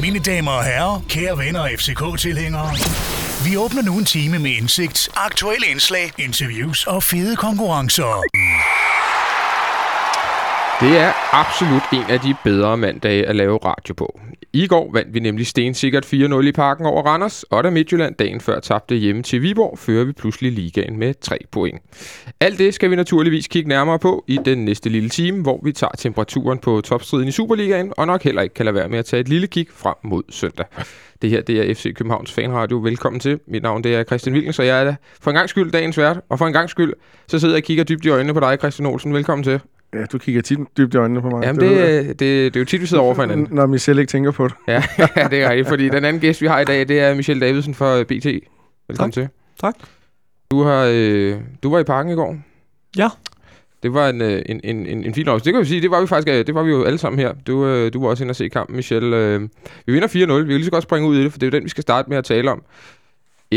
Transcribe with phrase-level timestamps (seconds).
[0.00, 2.70] Mine damer og herrer, kære venner og FCK-tilhængere.
[3.44, 8.22] Vi åbner nu en time med indsigt, aktuelle indslag, interviews og fede konkurrencer.
[10.80, 14.20] Det er absolut en af de bedre mandage at lave radio på.
[14.54, 18.40] I går vandt vi nemlig stensikkert 4-0 i parken over Randers, og da Midtjylland dagen
[18.40, 21.82] før tabte hjemme til Viborg, fører vi pludselig ligaen med 3 point.
[22.40, 25.72] Alt det skal vi naturligvis kigge nærmere på i den næste lille time, hvor vi
[25.72, 29.04] tager temperaturen på topstriden i Superligaen, og nok heller ikke kan lade være med at
[29.04, 30.66] tage et lille kig frem mod søndag.
[31.22, 32.78] Det her det er FC Københavns Fanradio.
[32.78, 33.40] Velkommen til.
[33.46, 36.20] Mit navn det er Christian Wilkens, og jeg er for en gang skyld dagens vært,
[36.28, 36.92] og for en gang skyld
[37.28, 39.14] så sidder jeg og kigger dybt i øjnene på dig, Christian Olsen.
[39.14, 39.60] Velkommen til.
[39.94, 41.42] Ja, du kigger tit dybt i øjnene på mig.
[41.44, 42.18] Jamen, det, det, det,
[42.54, 43.48] det er jo tit, vi sidder over for hinanden.
[43.50, 44.54] Når Michelle ikke tænker på det.
[44.68, 44.82] ja,
[45.30, 47.74] det er rigtigt, fordi den anden gæst, vi har i dag, det er Michelle Davidsen
[47.74, 48.26] fra BT.
[48.88, 49.12] Velkommen Tak.
[49.12, 49.28] til.
[49.60, 49.74] Tak.
[50.50, 52.36] Du, har, øh, du var i parken i går.
[52.96, 53.08] Ja.
[53.82, 55.44] Det var en, øh, en, en, en, en fin oplevelse.
[55.44, 57.18] Det kan vi sige, det var vi faktisk øh, det var vi jo alle sammen
[57.18, 57.32] her.
[57.46, 59.16] Du, øh, du var også inde og se kampen, Michelle.
[59.16, 59.40] Øh,
[59.86, 60.12] vi vinder 4-0.
[60.14, 61.68] Vi kan lige så godt springe ud i det, for det er jo den, vi
[61.68, 62.62] skal starte med at tale om.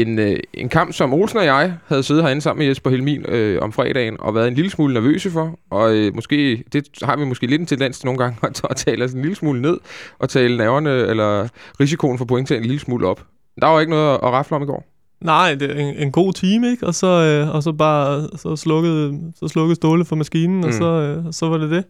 [0.02, 3.26] En, øh, en kamp, som Olsen og jeg havde siddet herinde sammen med Jesper Helmin
[3.28, 5.60] øh, om fredagen og været en lille smule nervøse for.
[5.70, 8.76] Og øh, måske, det har vi måske lidt en tendens til nogle gange at, at
[8.76, 9.78] tale os en lille smule ned
[10.20, 11.48] og tale nerverne eller
[11.80, 13.24] risikoen for point en lille smule op.
[13.62, 14.86] Der var ikke noget at, rafle om i går.
[15.22, 16.88] Nej, det er en, en god time, ikke?
[16.88, 20.64] Og så, øh, og så bare så slukkede, så slukkede Ståle for maskinen, mm.
[20.64, 21.84] og så, øh, så var det det.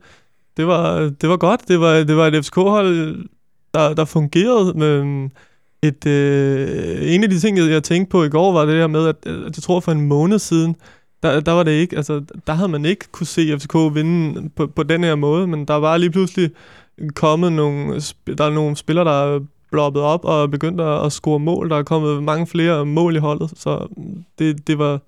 [0.58, 1.67] Det var, det var godt.
[1.67, 3.25] Det var, det var et FCK-hold,
[3.73, 5.30] der, der fungerede med
[5.81, 6.06] et...
[6.06, 9.16] Øh, en af de ting, jeg, tænkte på i går, var det der med, at,
[9.25, 10.75] at jeg tror for en måned siden,
[11.23, 14.67] der, der var det ikke, altså, der havde man ikke kunne se FCK vinde på,
[14.67, 16.52] på den her måde, men der var lige pludselig
[17.16, 18.02] kommet nogle,
[18.38, 19.39] der er nogle spillere, der er
[19.72, 21.70] bloppet op og begyndt at, at score mål.
[21.70, 23.88] Der er kommet mange flere mål i holdet, så
[24.39, 25.00] det, det var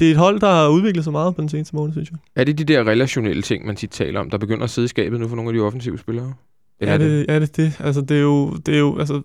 [0.00, 2.18] det er et hold, der har udviklet sig meget på den seneste måned, synes jeg.
[2.36, 4.88] Er det de der relationelle ting, man tit taler om, der begynder at sidde i
[4.88, 6.34] skabet nu for nogle af de offensive spillere?
[6.80, 7.80] Eller er det, er det det?
[7.80, 9.22] Altså, det er jo, det er jo altså,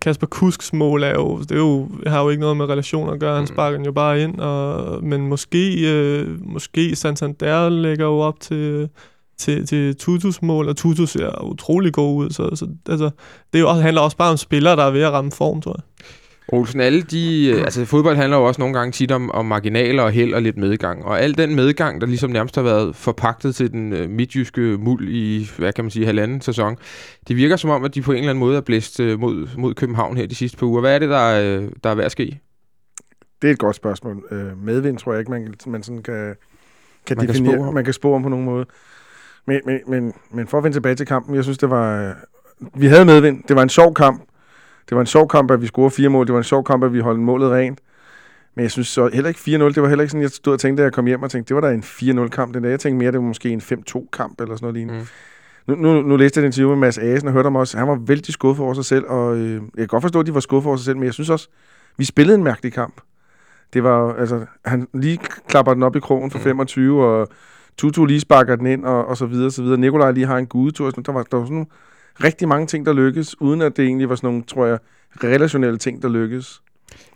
[0.00, 3.20] Kasper Kusks mål er jo, det er jo, har jo ikke noget med relationer at
[3.20, 3.34] gøre.
[3.34, 3.46] Han Mm.
[3.46, 8.88] sparker den jo bare ind, og, men måske, øh, måske Santander lægger jo op til,
[9.38, 12.30] til, til Tutus mål, og Tutus ser utrolig god ud.
[12.30, 13.10] Så, så altså,
[13.52, 15.76] det er jo handler også bare om spillere, der er ved at ramme form, tror
[15.78, 16.06] jeg.
[16.48, 17.50] Olsen, alle de...
[17.54, 20.42] øh, Altså, fodbold handler jo også nogle gange tit om, om marginaler og held og
[20.42, 21.04] lidt medgang.
[21.04, 25.08] Og al den medgang, der ligesom nærmest har været forpagtet til den øh, midtjyske muld
[25.08, 26.76] i, hvad kan man sige, halvanden sæson,
[27.28, 29.48] det virker som om, at de på en eller anden måde er blæst øh, mod,
[29.58, 30.80] mod København her de sidste par uger.
[30.80, 31.30] Hvad er det, der,
[31.84, 32.40] der er ved at ske?
[33.42, 34.24] Det er et godt spørgsmål.
[34.64, 36.34] Medvind tror jeg ikke, man, man sådan kan,
[37.06, 37.68] kan Man kan definere.
[37.68, 37.74] om.
[37.74, 38.66] man kan spå om på nogen måde.
[39.46, 42.14] Men, men, men, men for at vende tilbage til kampen, jeg synes, det var...
[42.76, 43.42] Vi havde medvind.
[43.48, 44.22] Det var en sjov kamp.
[44.92, 46.26] Det var en sjov kamp, at vi scorede fire mål.
[46.26, 47.78] Det var en sjov kamp, at vi holdt målet rent.
[48.54, 49.50] Men jeg synes så heller ikke 4-0.
[49.50, 51.48] Det var heller ikke sådan, jeg stod og tænkte, da jeg kom hjem og tænkte,
[51.48, 52.54] det var da en 4-0-kamp.
[52.54, 52.70] Den der.
[52.70, 55.00] Jeg tænkte mere, det var måske en 5-2-kamp eller sådan noget lignende.
[55.66, 55.74] Mm.
[55.74, 57.78] Nu, nu, nu læste jeg et interview med Mads Asen og hørte ham også.
[57.78, 60.34] Han var vældig skuffet over sig selv, og øh, jeg kan godt forstå, at de
[60.34, 61.48] var skuffet over sig selv, men jeg synes også,
[61.96, 63.00] vi spillede en mærkelig kamp.
[63.72, 66.44] Det var, altså, han lige klapper den op i krogen for Mm.
[66.44, 67.28] 25, og
[67.78, 69.78] Tutu lige sparker den ind, og, og så videre, og så videre.
[69.78, 70.90] Nikolaj lige har en gudetur.
[70.90, 71.66] Der var, der var sådan nogle,
[72.24, 74.78] rigtig mange ting, der lykkedes, uden at det egentlig var sådan nogle, tror jeg,
[75.24, 76.62] relationelle ting, der lykkedes.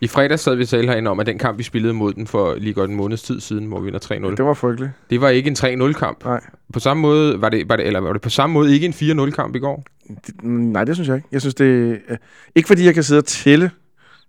[0.00, 2.26] I fredags sad vi og talte herinde om, at den kamp, vi spillede mod den
[2.26, 3.98] for lige godt en måneds tid siden, hvor vi vinder
[4.30, 4.92] 3-0, Det var frygteligt.
[5.10, 6.24] det var ikke en 3-0-kamp.
[6.24, 6.40] Nej.
[6.72, 8.92] På samme måde, var det, var det, eller var det på samme måde ikke en
[8.92, 9.84] 4-0-kamp i går?
[10.26, 11.28] Det, nej, det synes jeg ikke.
[11.32, 12.16] Jeg synes, det øh,
[12.54, 13.70] Ikke fordi jeg kan sidde og tælle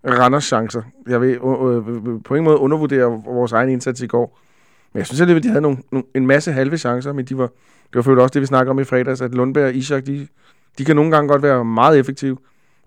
[0.08, 0.82] Randers chancer.
[1.08, 1.84] Jeg vil øh, øh,
[2.26, 4.40] på ingen måde undervurdere vores egen indsats i går.
[4.94, 7.48] Men jeg synes alligevel, de havde nogle, nogle, en masse halve chancer, men de var,
[7.48, 10.28] det var selvfølgelig også det, vi snakker om i fredags, at Lundberg og Ishak, de,
[10.78, 12.38] de kan nogle gange godt være meget effektive,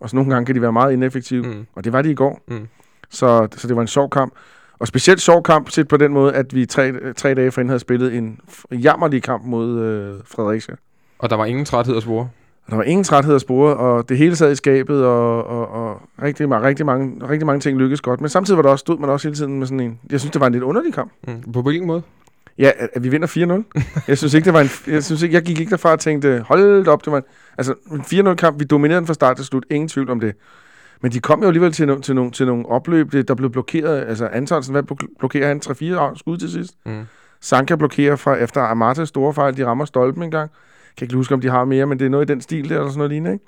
[0.00, 1.66] og så nogle gange kan de være meget ineffektive, mm.
[1.74, 2.40] Og det var de i går.
[2.48, 2.68] Mm.
[3.10, 4.32] Så, så det var en sjov kamp.
[4.78, 7.80] Og specielt sjov kamp, set på den måde, at vi tre, tre dage forinden havde
[7.80, 8.40] spillet en
[8.72, 10.74] jammerlig kamp mod øh, Fredericia.
[11.18, 12.28] Og der var ingen træthed at spore.
[12.66, 15.68] Og der var ingen træthed at spore, og det hele sad i skabet, og, og,
[15.68, 18.20] og rigtig, ma- rigtig, mange, rigtig mange ting lykkedes godt.
[18.20, 19.98] Men samtidig var der også, stod man også hele tiden med sådan en...
[20.10, 21.12] Jeg synes, det var en lidt underlig kamp.
[21.28, 21.52] Mm.
[21.52, 22.02] På hvilken måde?
[22.60, 24.02] Ja, at, vi vinder 4-0.
[24.08, 24.68] jeg synes ikke, det var en...
[24.86, 27.24] Jeg, synes ikke, jeg gik ikke derfra og tænkte, hold op, det var en,
[27.58, 28.60] altså en 4-0-kamp.
[28.60, 29.64] Vi dominerede den fra start til slut.
[29.70, 30.34] Ingen tvivl om det.
[31.02, 34.04] Men de kom jo alligevel til, no, til, nogle, til nogle opløb, der blev blokeret.
[34.08, 35.60] Altså Antonsen, hvad blok- blokerer han?
[36.14, 36.72] 3-4 skud til sidst.
[36.86, 37.02] Mm.
[37.40, 39.56] Sanka blokerer fra, efter Amatas store fejl.
[39.56, 40.50] De rammer stolpen en gang.
[40.50, 42.68] Jeg kan ikke huske, om de har mere, men det er noget i den stil
[42.68, 43.44] der, eller sådan noget lignende, ikke?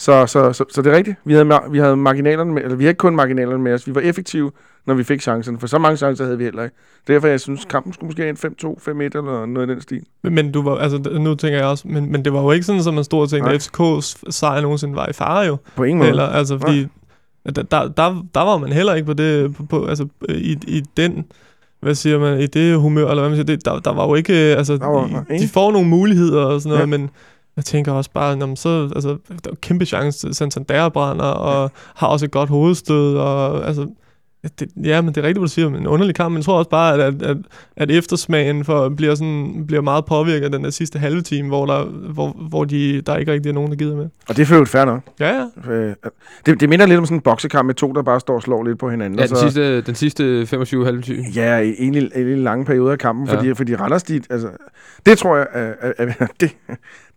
[0.00, 1.16] Så, så, så, så det er rigtigt.
[1.24, 3.86] Vi havde, vi havde marginalerne med, eller vi havde ikke kun marginalerne med os.
[3.86, 4.50] Vi var effektive,
[4.86, 6.76] når vi fik chancerne, for så mange chancer havde vi heller ikke.
[7.08, 8.40] Derfor jeg synes, kampen skulle måske en 5-2,
[8.88, 10.02] 5-1 eller noget i den stil.
[10.22, 12.82] Men, du var, altså, nu tænker jeg også, men, men det var jo ikke sådan,
[12.88, 13.54] at man stod og tænkte, Nej.
[13.54, 15.56] at FCK's sejr nogensinde var i fare jo.
[15.76, 16.10] På ingen måde.
[16.10, 16.86] Eller, altså, fordi
[17.56, 20.82] der, der, der, der var man heller ikke på det, på, på, altså, i, i
[20.96, 21.24] den,
[21.80, 24.14] hvad siger man, i det humør, eller hvad man siger, det, der, der var jo
[24.14, 26.98] ikke, øh, altså, var- de, nej, de får nogle muligheder og sådan noget, Ja.
[26.98, 27.10] men
[27.60, 31.70] jeg tænker også bare, når man så, altså, der er kæmpe chance, Santander brænder, og
[31.94, 33.86] har også et godt hovedstød, og altså,
[34.60, 36.44] det, ja, men det er rigtigt, hvad du siger, men en underlig kamp, men jeg
[36.44, 37.36] tror også bare, at, at, at,
[37.76, 41.66] at eftersmagen for, bliver, sådan, bliver meget påvirket af den der sidste halve time, hvor,
[41.66, 44.08] der, hvor, hvor de, der ikke rigtig er nogen, der gider med.
[44.28, 45.00] Og det er for øvrigt fair nok.
[45.20, 45.72] Ja, ja.
[45.72, 45.94] Øh,
[46.46, 48.64] Det, det minder lidt om sådan en boksekamp med to, der bare står og slår
[48.64, 49.18] lidt på hinanden.
[49.18, 51.24] Ja, den så, sidste, den sidste 25 halve time.
[51.34, 53.34] Ja, i egentlig, egentlig lange perioder af kampen, Ja.
[53.34, 54.48] fordi, fordi Randers, de, altså,
[55.06, 56.56] det tror jeg, er, er, er, det,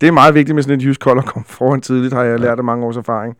[0.01, 2.39] det er meget vigtigt med sådan et jysk hold at komme foran tidligt, har jeg
[2.39, 3.35] lært af mange års erfaring.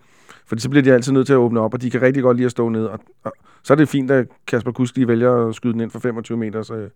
[0.54, 2.38] Fordi så bliver de altid nødt til at åbne op, og de kan rigtig godt
[2.38, 2.86] lide at stå ned.
[2.86, 3.34] Og, og
[3.64, 6.38] så er det fint, at Kasper Kusk lige vælger at skyde den ind for 25
[6.38, 6.90] meters øh,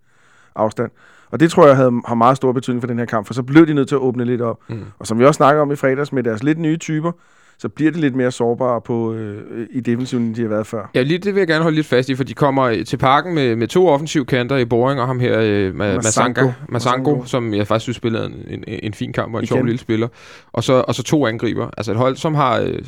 [0.55, 0.91] afstand.
[1.31, 3.43] Og det tror jeg havde, har meget stor betydning for den her kamp, for så
[3.43, 4.59] blev de nødt til at åbne lidt op.
[4.67, 4.85] Mm.
[4.99, 7.11] Og som vi også snakker om i fredags med deres lidt nye typer,
[7.59, 10.89] så bliver de lidt mere sårbare på, øh, i defensiven, end de har været før.
[10.95, 13.35] Ja, lige, det vil jeg gerne holde lidt fast i, for de kommer til parken
[13.35, 16.51] med, med to offensive kanter i Boring, og ham her, øh, Ma- Masango.
[16.69, 19.79] Masango, som jeg faktisk synes spillede en, en, en fin kamp og en sjov lille
[19.79, 20.07] spiller.
[20.53, 21.69] Og så, og så to angriber.
[21.77, 22.79] Altså et hold, som har øh,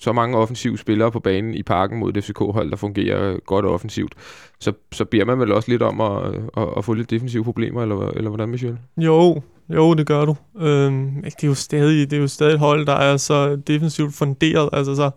[0.00, 4.12] så mange offensive spillere på banen i parken mod et FCK-hold, der fungerer godt offensivt.
[4.60, 7.82] Så, så beder man vel også lidt om at, at, at få lidt defensive problemer,
[7.82, 8.78] eller, eller hvordan, Michel?
[8.96, 9.42] Jo,
[9.74, 10.36] jo, det gør du.
[10.60, 14.14] Øhm, det er jo stadig, det er jo stadig et hold, der er så defensivt
[14.14, 14.68] funderet.
[14.72, 15.10] Altså, så,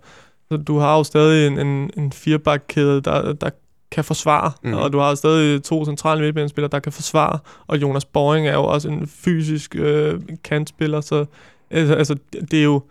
[0.51, 3.49] så du har jo stadig en, en, en firebakkæde, der, der
[3.91, 4.73] kan forsvare, mm.
[4.73, 8.63] og du har stadig to centrale midtbanespillere, der kan forsvare, og Jonas Boring er jo
[8.63, 11.25] også en fysisk øh, kantspiller, så
[11.71, 12.15] altså, altså,
[12.51, 12.81] det er jo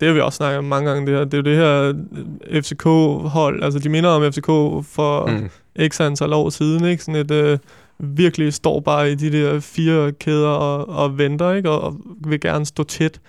[0.00, 1.24] det har vi også snakket om mange gange, det her.
[1.24, 1.92] Det er jo det her
[2.50, 4.46] øh, FCK-hold, altså de minder om FCK
[4.94, 5.50] for, Mm.
[5.88, 7.04] x antal år siden, ikke?
[7.04, 7.58] Sådan et øh,
[8.04, 11.70] virkelig står bare i de der fire kæder og, og venter, ikke?
[11.70, 11.96] Og, og
[12.26, 13.20] vil gerne stå tæt.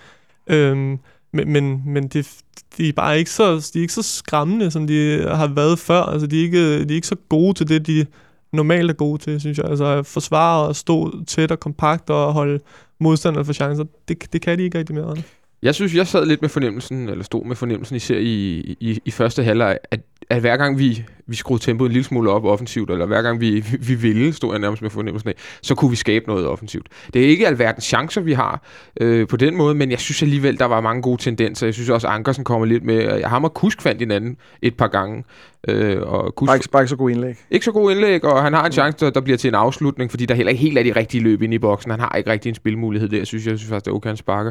[0.46, 0.98] Øhm,
[1.32, 2.40] men men, men det,
[2.76, 6.02] de er bare ikke så, de er ikke så skræmmende, som de har været før.
[6.02, 8.06] Altså, de er ikke, de er ikke så gode til det, de
[8.52, 9.66] normalt er gode til, synes jeg.
[9.66, 12.60] Altså, at forsvare og stå tæt og kompakt og holde
[13.00, 15.16] modstanderne for chancer, det, det kan de ikke rigtig mere.
[15.62, 19.10] Jeg synes, jeg sad lidt med fornemmelsen, eller stod med fornemmelsen især i, i, i
[19.10, 20.00] første halvleg, at,
[20.30, 23.40] at hver gang vi, vi skruede tempoet en lille smule op offensivt, eller hver gang
[23.40, 26.86] vi, vi ville, stod jeg nærmest med fornemmelsen af, så kunne vi skabe noget offensivt.
[27.14, 28.62] Det er ikke alverdens chancer, vi har
[29.00, 31.66] øh, på den måde, men jeg synes alligevel, der var mange gode tendenser.
[31.66, 33.18] Jeg synes også, Ankersen kommer lidt med.
[33.18, 35.24] Jeg har mig Kusk fandt hinanden et par gange.
[35.68, 37.36] Øh, og Kusk, Bare ikke, bare ikke så god indlæg.
[37.50, 40.10] ikke så god indlæg, og han har en chance, der, der bliver til en afslutning,
[40.10, 41.90] fordi der heller ikke helt er de rigtige løb ind i boksen.
[41.90, 43.50] Han har ikke rigtig en spilmulighed der, synes jeg.
[43.50, 44.50] Jeg synes faktisk, det er okay, han sparker.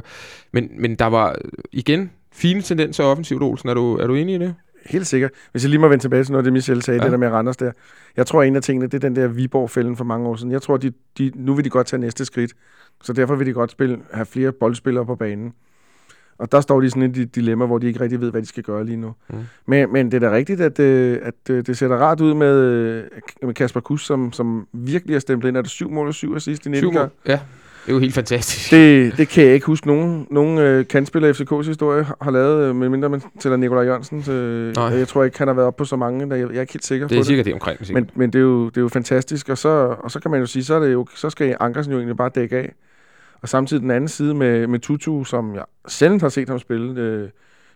[0.53, 1.35] Men, men der var,
[1.71, 3.69] igen, fine tendenser offensivt, Olsen.
[3.69, 4.55] Er du, er du enig i det?
[4.85, 5.31] Helt sikkert.
[5.51, 7.03] Hvis jeg lige må vende tilbage til noget det, Michel sagde, Ja.
[7.03, 7.71] det der med Randers der.
[8.17, 10.51] Jeg tror, en af tingene, det er den der Viborg-fælden for mange år siden.
[10.51, 12.53] Jeg tror, de, de, nu vil de godt tage næste skridt.
[13.03, 15.53] Så derfor vil de godt spille, have flere boldspillere på banen.
[16.37, 18.41] Og der står de i sådan et di- dilemma, hvor de ikke rigtig ved, hvad
[18.41, 19.13] de skal gøre lige nu.
[19.29, 19.35] Mm.
[19.67, 22.33] Men, men det er da rigtigt, at, øh, at øh, det ser da rart ud
[22.33, 23.03] med, øh,
[23.43, 25.57] med Kasper Kuss, som, som virkelig er stemplet ind.
[25.57, 27.09] Er det syv mål og syv assist i 19 Syv mål.
[27.27, 27.39] Ja,
[27.85, 28.71] det er jo helt fantastisk.
[28.71, 32.31] Det, det kan jeg ikke huske, nogen, nogen øh, kandspiller i FCK's historie har- har
[32.31, 34.31] lavet, øh, medmindre man tæller Nikolaj Jørgensen.
[34.33, 36.61] Øh, jeg tror ikke, han har været oppe på så mange, der, jeg, jeg er
[36.61, 37.79] ikke helt sikker Det er på sikkert det omkring.
[37.79, 37.87] det.
[37.87, 38.03] Sikkert.
[38.03, 40.39] Men, men det, er jo, det er jo fantastisk, og så, og så kan man
[40.39, 42.73] jo sige, så, er det jo, så skal Ankersen jo egentlig bare dække af.
[43.41, 47.01] Og samtidig den anden side med, med Tutu, som jeg sjældent har set ham spille,
[47.01, 47.29] øh,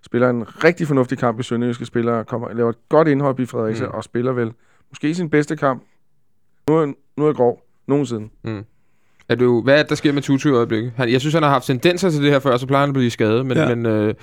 [0.06, 3.86] spiller en rigtig fornuftig kamp i Sønderjyske spiller, kommer, laver et godt indhop i Fredericia,
[3.86, 3.92] Mm.
[3.92, 3.96] mm.
[3.98, 4.52] og spiller vel
[4.92, 5.84] måske sin bedste kamp.
[6.70, 7.62] Nu er, nu er grov.
[7.88, 8.30] Nogensinde.
[9.30, 10.92] Er du, hvad er det, der sker med Tutu i øjeblikket?
[10.96, 12.94] Han, jeg synes, han har haft tendenser til det her før, så plejer han at
[12.94, 13.46] blive skadet.
[13.46, 13.76] Men, ja.
[13.76, 14.14] Men, øh,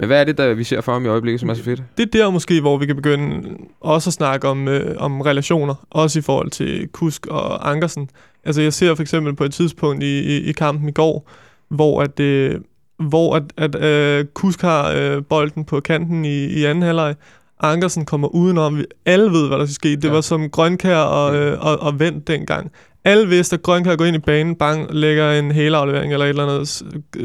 [0.00, 1.82] men hvad er det, der vi ser for ham i øjeblikket, som er så fedt?
[1.96, 3.48] det er der måske, hvor vi kan begynde
[3.80, 8.08] også at snakke om, øh, om relationer, også i forhold til Kusk og Ankersen.
[8.44, 11.30] Altså jeg ser for eksempel på et tidspunkt i, i, i kampen i går,
[11.68, 12.60] hvor at, øh,
[12.98, 17.14] hvor at, at øh, Kusk har øh, bolden på kanten i, i anden halvleg,
[17.62, 18.76] Ankersen kommer udenom.
[18.78, 19.88] Vi alle ved, hvad der skal ske.
[19.96, 20.08] Det Ja.
[20.08, 20.14] ja.
[20.14, 21.38] var som Grønkær og, Mm.
[21.38, 22.70] øh, og, og Vendt dengang.
[23.06, 26.46] Alle vidste, at Grønkær går ind i banen, bang, lægger en helaflevering eller et eller
[26.46, 26.82] andet,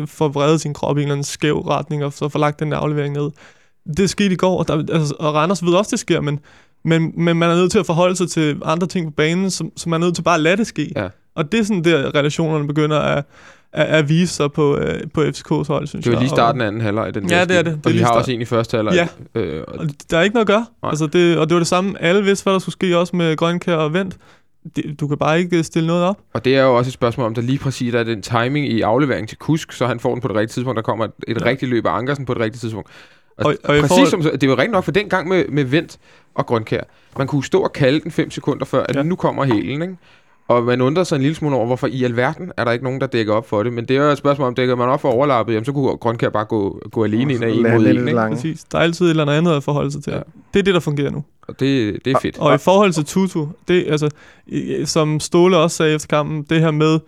[0.10, 2.72] får vredet sin krop i en eller anden skæv retning, og så får lagt den
[2.72, 3.30] der aflevering ned.
[3.98, 6.40] Det skete i går, og, der, altså, og Randers ved også, det sker, men,
[6.86, 9.72] men, men man er nødt til at forholde sig til andre ting på banen, som,
[9.78, 10.92] som man er nødt til bare at lade det ske.
[10.96, 11.08] Ja.
[11.36, 13.24] Og det er sådan der, relationerne begynder at,
[13.74, 16.22] at, at vise sig på, øh, på FCK's hold, synes Det var jeg.
[16.22, 17.14] lige starten af anden halvleg.
[17.16, 17.66] Den Ja, det er det.
[17.66, 19.10] Det Og vi lige har start- også en i første halvleg.
[19.36, 19.40] Ja.
[19.42, 20.66] Øh, og Og der er ikke noget at gøre.
[20.84, 20.90] Nej.
[20.90, 22.02] Altså det, og det var det samme.
[22.02, 24.18] Alle vidste, hvad der skulle ske også med Grønkær og Vendt.
[24.75, 26.20] Det, du kan bare ikke stille noget op.
[26.34, 28.82] Og det er jo også et spørgsmål om, der lige præcis er den timing i
[28.82, 30.75] afleveringen til Kusk, så han får den på det rigtige tidspunkt.
[30.75, 31.46] Der kommer et, et ja.
[31.46, 32.89] Rigtigt løb af Ankersen på det rigtige tidspunkt.
[33.38, 35.63] Og, Og- og præcis forhold- som, det var rent nok for den gang med, med
[35.63, 35.98] Vendt
[36.36, 36.82] og Grønkær.
[37.18, 38.96] Man kunne stå og kalde den 5 sekunder før, at.
[38.96, 39.03] Ja.
[39.03, 39.96] nu kommer helen, ikke?
[40.55, 43.01] Og man undrede sig en lille smule over, hvorfor i alverden er der ikke nogen,
[43.01, 43.74] der dækker op for det.
[43.74, 45.98] Men det er jo et spørgsmål om, dækker man op for overlappet, jamen så kunne
[45.98, 48.20] Grønkær bare gå, gå alene ind af en mod en, ikke?
[48.20, 48.63] Præcis.
[48.63, 50.13] Der er altid et eller andet at forholde sig til.
[50.13, 50.20] Ja.
[50.53, 51.24] Det er det, der fungerer nu.
[51.48, 52.38] Og det, det er fedt.
[52.38, 54.10] Og i forhold til Tutu, det, altså,
[54.86, 57.00] som Ståle også sagde efter kampen, det her med,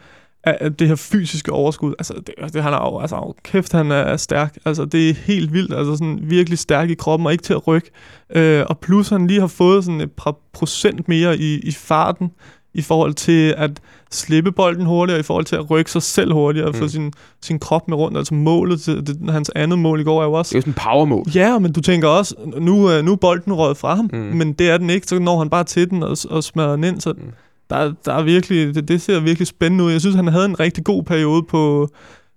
[0.43, 1.93] af, det her fysiske overskud.
[1.99, 4.57] Altså, det, det han er jo, altså, kæft, han er stærk.
[4.65, 5.73] Altså, det er helt vildt.
[5.73, 7.91] Altså, sådan virkelig stærk i kroppen og ikke til at rykke.
[8.35, 12.31] Øh, og plus, han lige har fået sådan et par procent mere i, i farten
[12.73, 13.71] i forhold til at
[14.11, 16.79] slippe bolden hurtigere, i forhold til at rykke sig selv hurtigere, og mm.
[16.79, 18.17] få sin, sin krop med rundt.
[18.17, 20.49] Altså målet, til, det, hans andet mål i går er jo også...
[20.49, 21.25] Det er jo sådan en powermål.
[21.35, 24.19] Ja, men du tænker også, nu, øh, nu er bolden røget fra ham, mm.
[24.19, 26.83] men det er den ikke, så når han bare til den og, og smadrer den
[26.83, 27.23] ind, så mm.
[27.69, 29.91] der, der er virkelig, det, det ser virkelig spændende ud.
[29.91, 31.89] Jeg synes, han havde en rigtig god periode på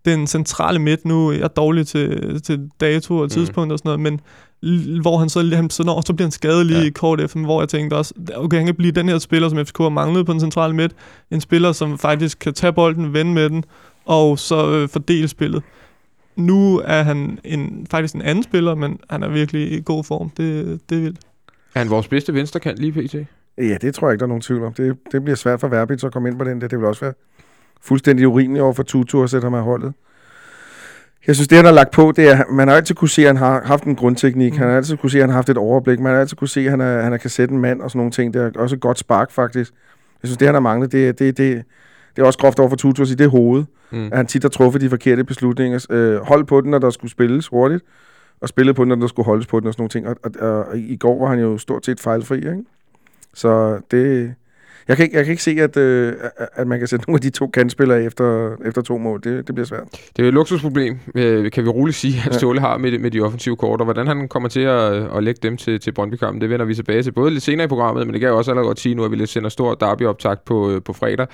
[0.05, 1.33] den centrale midt nu.
[1.33, 3.31] Jeg er dårlig til, til dato og mm.
[3.31, 3.73] tidspunkt mm.
[3.73, 4.21] og sådan noget, men
[5.01, 6.91] hvor han så, han, så, når, så bliver han skadet lige ja.
[6.91, 9.79] kort efter, hvor jeg tænkte også, okay, han kan blive den her spiller, som FCK
[9.79, 10.93] har manglet på den centrale midt.
[11.31, 13.65] En spiller, som faktisk kan tage bolden, vende med den,
[14.05, 15.63] og så øh, fordele spillet.
[16.37, 20.31] Nu er han en, faktisk en anden spiller, men han er virkelig i god form.
[20.31, 21.19] Det, det er vildt.
[21.75, 23.15] Er han vores bedste venstrekant lige pt?
[23.59, 24.73] Ja, det tror jeg ikke, der er nogen tvivl om.
[24.73, 26.61] Det, det bliver svært for Verbitz at komme ind på den.
[26.61, 27.15] Det, det vil også være
[27.81, 29.93] fuldstændig urimeligt over for Tutu at sætte ham af holdet.
[31.27, 33.29] Jeg synes, det han har lagt på, det er, man har altid kunne se, at
[33.29, 34.53] han har haft en grundteknik.
[34.53, 34.59] Mm.
[34.59, 36.01] Han har altid kunne se, at han har haft et overblik.
[36.01, 37.99] Man har altid kunne se, at han, er, han kan sætte en mand og sådan
[37.99, 38.35] nogle ting.
[38.35, 39.73] Det er også et godt spark, faktisk.
[40.23, 41.65] Jeg synes, det han har manglet, det, det, det,
[42.17, 43.67] det er også groft over for Tutu at sige, det er hovedet.
[43.91, 44.07] Mm.
[44.07, 45.87] At han tit har truffet de forkerte beslutninger.
[45.91, 47.85] Øh, hold på den, når der skulle spilles hurtigt.
[48.41, 50.09] Og spille på den, når der skulle holdes på den og sådan nogle ting.
[50.09, 52.65] Og, og, og, og i går var han jo stort set fejlfri, ikke?
[53.35, 54.35] Så det,
[54.89, 56.13] jeg kan ikke, jeg kan ikke se, at, øh,
[56.55, 59.21] at man kan sætte nogle af de to kandspillere efter, efter to mål.
[59.25, 59.83] Det, det bliver svært.
[60.17, 63.21] Det er et luksusproblem, øh, kan vi roligt sige, at Ståle har med, med de
[63.21, 66.51] offensive kort, og hvordan han kommer til at, at lægge dem til, til Brøndby-kampen, det
[66.51, 68.81] vender vi tilbage til både lidt senere i programmet, men det kan jeg også allerede
[68.81, 71.27] sige nu, at vi lidt sender stor derby-optakt på, øh, på fredag.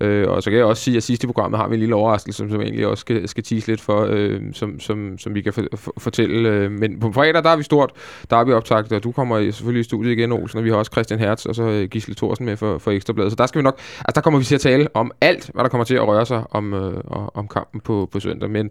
[0.00, 2.36] Øh, og så kan jeg også sige, at sidste programmet har vi en lille overraskelse,
[2.36, 5.52] som, som egentlig også skal, skal tease lidt for, øh, som, som, som vi kan
[5.52, 6.48] for, for, fortælle.
[6.48, 7.92] Øh, men på fredag, der er vi stort.
[8.30, 10.76] Der er vi optaget, og du kommer selvfølgelig i studiet igen, Olsen, og vi har
[10.76, 13.32] også Christian Hertz og så øh, Gisle Thorsen med for, for Ekstrabladet.
[13.32, 15.64] Så der skal vi nok, altså der kommer vi til at tale om alt, hvad
[15.64, 17.00] der kommer til at røre sig om, øh,
[17.34, 18.50] om kampen på, på søndag.
[18.50, 18.70] Men,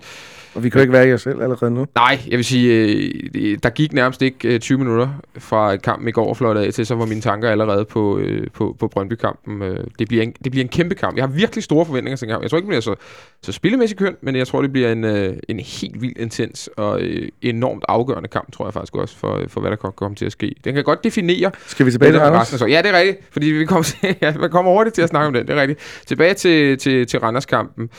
[0.56, 1.86] og vi kan jo ikke være i os selv allerede nu.
[1.96, 2.96] Nej, jeg vil sige,
[3.36, 6.86] øh, der gik nærmest ikke øh, 20 minutter fra kampen i går flot af til,
[6.86, 9.62] så var mine tanker allerede på, øh, på, på Brøndby-kampen.
[9.62, 11.15] Øh, det, bliver en, det bliver en kæmpe kamp.
[11.16, 12.42] Jeg har virkelig store forventninger til den kamp.
[12.42, 12.96] Jeg tror ikke, det bliver så,
[13.42, 17.02] så spillemæssigt kønt, men jeg tror, det bliver en, øh, en helt vildt intens og
[17.02, 20.26] øh, enormt afgørende kamp, tror jeg faktisk også, for, for hvad der kan komme til
[20.26, 20.56] at ske.
[20.64, 21.52] Den kan godt definere...
[21.68, 22.48] Skal vi tilbage til Randers?
[22.48, 25.28] Så, ja, det er rigtigt, fordi vi kommer, ja, man kommer hurtigt til at snakke
[25.28, 25.80] om den, det er rigtigt.
[26.06, 27.90] Tilbage til, til, til Randers-kampen.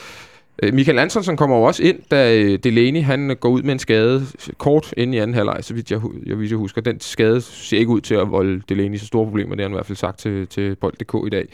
[0.63, 3.79] Øh, Michael Antonsen kommer jo også ind, da øh, Delaney han går ud med en
[3.79, 4.25] skade
[4.57, 6.81] kort ind i anden halvleg, så vidt jeg, jeg, vidt jeg husker.
[6.81, 9.73] Den skade ser ikke ud til at volde Delaney så store problemer, det har han
[9.73, 11.47] i hvert fald sagt til, til Bold.dk i dag.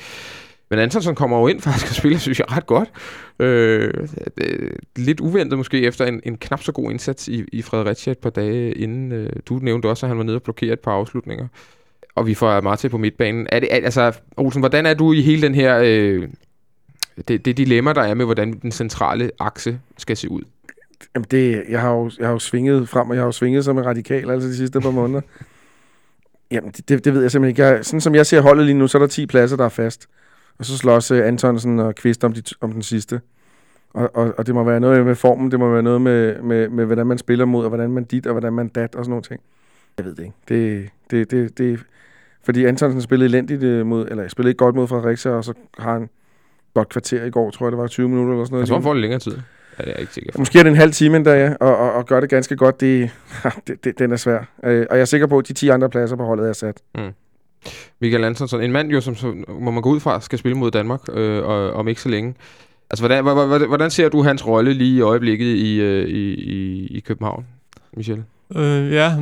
[0.73, 2.89] Men Antonsen kommer jo ind faktisk og spiller, synes jeg, ret godt.
[3.39, 3.93] Øh,
[4.95, 8.29] lidt uventet måske efter en, en knap så god indsats i, i Fredericia et par
[8.29, 9.11] dage inden.
[9.11, 11.47] Øh, du nævnte også, at han var nede og blokere et par afslutninger.
[12.15, 13.47] Og vi får Martin på midtbanen.
[13.51, 15.81] Er det, er, altså, Olsen, hvordan er du i hele den her...
[15.83, 16.27] Øh,
[17.27, 20.41] det, det dilemma, der er med, hvordan den centrale akse skal se ud?
[21.15, 23.65] Jamen det, jeg, har jo, jeg har jo svinget frem, og jeg har jo svinget
[23.65, 25.21] som en radikal altså de sidste par måneder.
[26.51, 27.63] Jamen, det, det, det ved jeg simpelthen ikke.
[27.63, 29.69] Jeg, sådan som jeg ser holdet lige nu, så er der 10 pladser, der er
[29.69, 30.07] fast.
[30.59, 33.21] Og så slås uh, Antonsen og Kvist om, de, om den sidste.
[33.93, 36.69] Og, og, og det må være noget med formen, det må være noget med, med,
[36.69, 39.09] med hvordan man spiller mod, og hvordan man dit, og hvordan man dat, og sådan
[39.09, 39.41] nogle ting.
[39.97, 40.35] Jeg ved det ikke.
[40.49, 41.79] Det, det, det, det,
[42.43, 45.93] fordi Antonsen spillede elendigt uh, mod, eller spillede ikke godt mod Fredericia, og så har
[45.93, 46.09] han
[46.73, 48.61] godt kvarter i går, tror jeg, det var 20 minutter eller sådan noget.
[48.61, 49.37] Jeg tror, han får lidt længere tid.
[49.79, 50.37] Ja, det er ikke sikkert.
[50.37, 52.81] Måske er det en halv time endda, ja, og, og, og gør det ganske godt.
[52.81, 53.09] Det,
[53.67, 54.39] det, det, den er svær.
[54.63, 56.81] Øh, og jeg er sikker på, at de 10 andre pladser på holdet er sat.
[56.95, 57.13] Mm.
[58.01, 60.71] Michael Antonsson, en mand jo, som, som må man gå ud fra, skal spille mod
[60.71, 62.33] Danmark øh, og, om ikke så længe.
[62.89, 66.87] Altså, hvordan, hvordan, hvordan ser du hans rolle lige i øjeblikket i, øh, i, i,
[66.87, 67.45] i København,
[67.97, 68.23] Michel?
[68.55, 69.17] Øh, ja,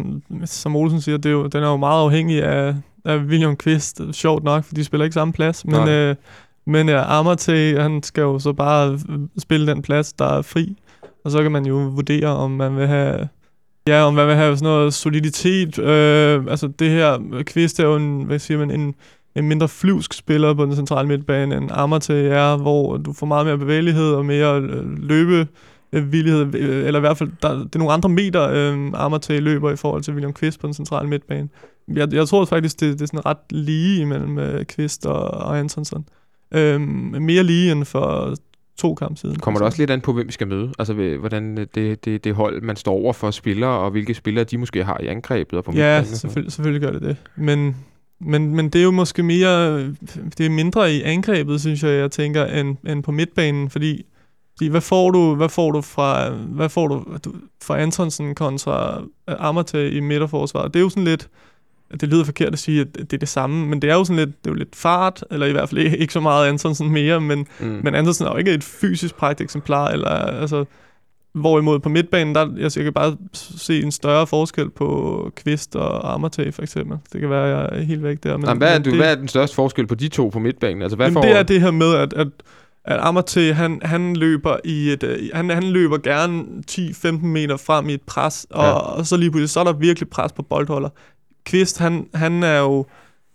[0.46, 4.02] som Olsen siger, det er jo, den er jo meget afhængig af, af William Kvist.
[4.12, 5.66] Sjovt nok, for de spiller ikke samme plads.
[5.66, 6.16] Men, øh,
[6.66, 9.00] men ja, Amarte, han skal jo så bare
[9.38, 10.78] spille den plads, der er fri.
[11.24, 13.28] Og så kan man jo vurdere, om man vil have
[13.88, 15.80] Ja, om man vil have sådan noget soliditet.
[15.80, 18.96] Øh, altså det her, Kvist er jo en, hvad siger man, en,
[19.36, 23.46] en mindre flyvsk spiller på den centrale midtbane end Amate er, hvor du får meget
[23.46, 25.48] mere bevægelighed og mere øh, løbe
[25.92, 29.72] villighed, øh, eller i hvert fald, der, det er nogle andre meter, øh, Amartey løber
[29.72, 31.50] i forhold til William Kvist på den centrale midtbane.
[31.94, 35.60] Jeg, jeg tror faktisk, det, det er sådan ret lige imellem øh, Kvist og, og
[35.60, 36.06] Antonsen.
[36.52, 36.82] Øh,
[37.22, 38.36] mere lige end for
[38.82, 39.40] to kampe siden.
[39.40, 40.72] Kommer det også lidt an på, hvem vi skal møde?
[40.80, 44.58] Altså, hvordan det, det, det hold, man står over for spillere, og hvilke spillere de
[44.58, 47.18] måske har i angrebet og på Ja, selvfølgelig, selvfølgelig gør det det.
[47.36, 47.76] Men,
[48.20, 49.80] men, men det er jo måske mere,
[50.38, 54.06] det er mindre i angrebet, synes jeg, jeg tænker, end, end på midtbanen, fordi,
[54.58, 57.04] fordi hvad får du, hvad får du fra, hvad får du,
[57.64, 60.74] fra Antonsen kontra Amate i midterforsvaret?
[60.74, 61.30] Det er jo sådan lidt,
[62.02, 64.16] det lyder forkert at sige, at det er det samme, men det er jo sådan
[64.16, 66.90] lidt, det er jo lidt fart, eller i hvert fald ikke, ikke så meget Antonsen
[66.90, 67.80] mere, men, Mm.
[67.84, 70.66] men Andersen er jo ikke et fysisk pragteksemplar, eller altså,
[71.34, 76.14] hvorimod på midtbanen, der altså, jeg kan bare se en større forskel på Kvist og
[76.14, 76.98] Amartey for eksempel.
[77.14, 78.38] Det kan være, jeg er helt væk der.
[78.38, 80.28] Men, Jamen, hvad, er, men du, det, hvad er den største forskel på de to
[80.30, 80.82] på midtbanen?
[80.82, 81.22] Altså, hvad Jamen, får...
[81.22, 82.28] det er det her med, at, at,
[82.86, 87.90] at Amartey, han, han løber i et, øh, han, han løber gerne 10-15 meter frem
[87.90, 88.72] i et pres, og, ja.
[88.72, 90.90] og så lige pludselig, så er der virkelig pres på boldholder.
[91.46, 92.86] Kvist, han, han er jo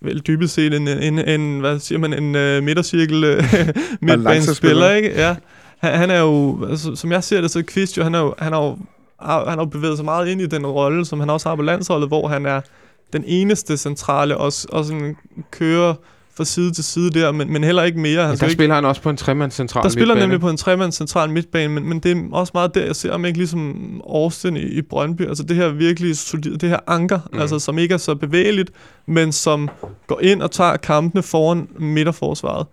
[0.01, 3.45] vel dybest set en, en, en hvad siger man, en uh, midtercirkel uh,
[4.09, 5.09] midtbanespiller, ikke?
[5.09, 5.37] Ja.
[5.79, 8.35] Han, han er jo, altså, som jeg ser det, så Kvist jo, han er jo,
[8.39, 8.79] han er jo,
[9.21, 12.09] han har bevæget sig meget ind i den rolle, som han også har på landsholdet,
[12.09, 12.61] hvor han er
[13.13, 15.17] den eneste centrale, og, og sådan
[15.51, 15.95] kører
[16.37, 18.21] fra side til side der, men, men heller ikke mere.
[18.21, 20.21] Han Men skal der ikke spiller han også på en tremands central der spiller midtbane.
[20.26, 23.12] nemlig på en tremands central midtbane, men, men det er også meget der, jeg ser,
[23.12, 23.76] om ikke ligesom
[24.07, 27.38] Austin i, i Brøndby, altså det her virkelig solide, det her anker, Mm.
[27.40, 28.71] altså som ikke er så bevægeligt,
[29.07, 29.69] men som
[30.07, 32.66] går ind og tager kampene foran midterforsvaret.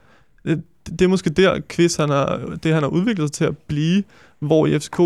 [0.46, 3.58] Det, det er måske der, Kvist, han har, det han har udviklet sig til at
[3.58, 4.03] blive,
[4.39, 4.98] hvor i FCK,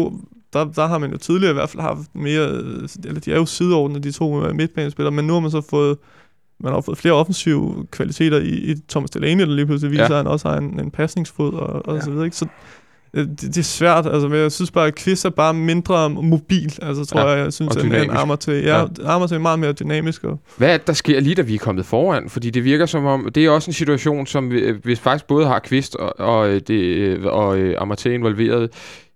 [0.54, 2.48] der, der har man jo tidligere i hvert fald haft mere,
[3.06, 5.98] eller de er jo sideordnede, de to midtbanespillere, men nu har man så fået
[6.60, 10.10] man har fået flere offensive kvaliteter i, i Thomas Delaney, der lige pludselig viser, Ja.
[10.10, 12.02] at han også har en, en pasningsfod og, og Ja.
[12.02, 12.26] så videre.
[12.26, 12.38] Ikke?
[12.38, 12.46] Så
[13.14, 16.10] øh, det, det, er svært, altså, men jeg synes bare, at Kvist er bare mindre
[16.10, 18.22] mobil, altså tror Ja, jeg, jeg synes, og end, end dynamisk.
[18.22, 18.64] Amartey.
[18.64, 18.86] Ja, ja.
[19.06, 20.24] Amartey er meget mere dynamisk.
[20.24, 22.30] Og, Hvad er det, der sker lige da vi er kommet foran?
[22.30, 25.46] Fordi det virker som om, det er også en situation, som vi, vi faktisk både
[25.48, 28.70] har Kvist og, og, øh, det, øh, og øh, Amartey involveret.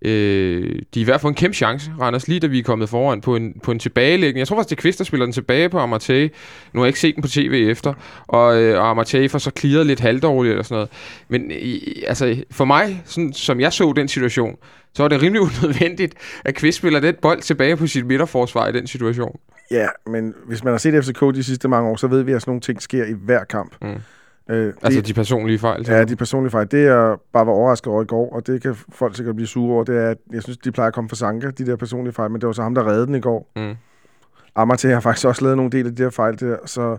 [0.05, 2.89] Øh, de er i hvert fald en kæmpe chance, Randers, lige da vi er kommet
[2.89, 4.39] foran på en, på en tilbagelægning.
[4.39, 6.29] Jeg tror faktisk, det er Kvist, der spiller den tilbage på Amartey.
[6.73, 7.93] Nu har jeg ikke set den på tv efter.
[8.27, 10.89] Og, øh, og Amartey får så clearet lidt halvdårligt eller sådan noget.
[11.27, 14.55] Men i, altså, for mig, sådan, som jeg så den situation,
[14.93, 16.15] så er det rimelig unødvendigt,
[16.45, 19.39] at Kvist spiller den bold tilbage på sit midterforsvar i den situation.
[19.71, 22.41] Ja, men hvis man har set FCK de sidste mange år, så ved vi, at
[22.41, 23.75] sådan nogle ting sker i hver kamp.
[23.81, 24.01] Mm.
[24.49, 25.85] Øh, det, Altså de personlige fejl.
[25.87, 26.71] Ja, de personlige fejl.
[26.71, 29.73] Det, jeg bare var overrasket over i går, og det kan folk sikkert blive sure
[29.73, 32.13] over, det er, at jeg synes, de plejer at komme fra Sanka, de der personlige
[32.13, 33.51] fejl, men det var så ham, der reddede den i går.
[33.55, 33.75] Mm.
[34.55, 36.97] Amartey har faktisk også lavet nogle del af de der fejl der, så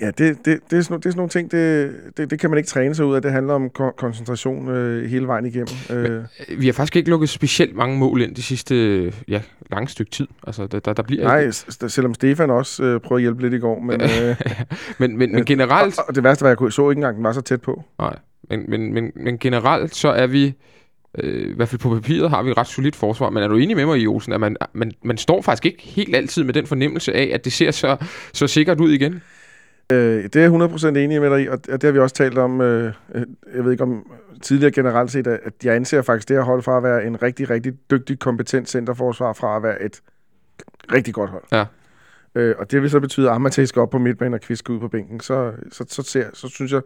[0.00, 2.50] ja, det, det, det, er, sådan, det er sådan nogle ting, det, det, det kan
[2.50, 3.22] man ikke træne sig ud af.
[3.22, 5.68] Det handler om ko- koncentration øh, hele vejen igennem.
[5.90, 6.22] Øh,
[6.58, 10.26] Vi har faktisk ikke lukket specielt mange mål ind de sidste ja, lange stykke tid.
[10.46, 13.54] Altså, der, der, der bliver nej, s- selvom Stefan også øh, prøvede at hjælpe lidt
[13.54, 14.36] i går, men, øh,
[14.98, 17.24] men, men, men generelt, og, og det værste var, at jeg så ikke engang, den
[17.24, 17.82] var så tæt på.
[17.98, 18.16] nej,
[18.50, 20.54] men, men, men, men generelt så er vi
[21.18, 23.30] øh, i hvert fald på papiret har vi et ret solidt forsvar.
[23.30, 26.16] Men er du enig med mig, Olsen, at man, man, man står faktisk ikke helt
[26.16, 27.96] altid med den fornemmelse af, at det ser så,
[28.32, 29.22] så sikkert ud igen?
[29.92, 32.38] Øh, det er jeg 100% enig med dig i, og det har vi også talt
[32.38, 36.36] om, øh, øh, jeg ved ikke om tidligere generelt set, at jeg anser faktisk det
[36.36, 40.00] her hold fra at være en rigtig, rigtig dygtig, kompetent centerforsvar fra at være et
[40.92, 41.42] rigtig godt hold.
[41.52, 41.64] Ja.
[42.34, 44.72] Øh, og det vil så betyde, at Amartey skal op på midtbanen og Kvist skal
[44.72, 45.20] ud på bænken.
[45.20, 46.80] Så, så, så, ser, så synes jeg,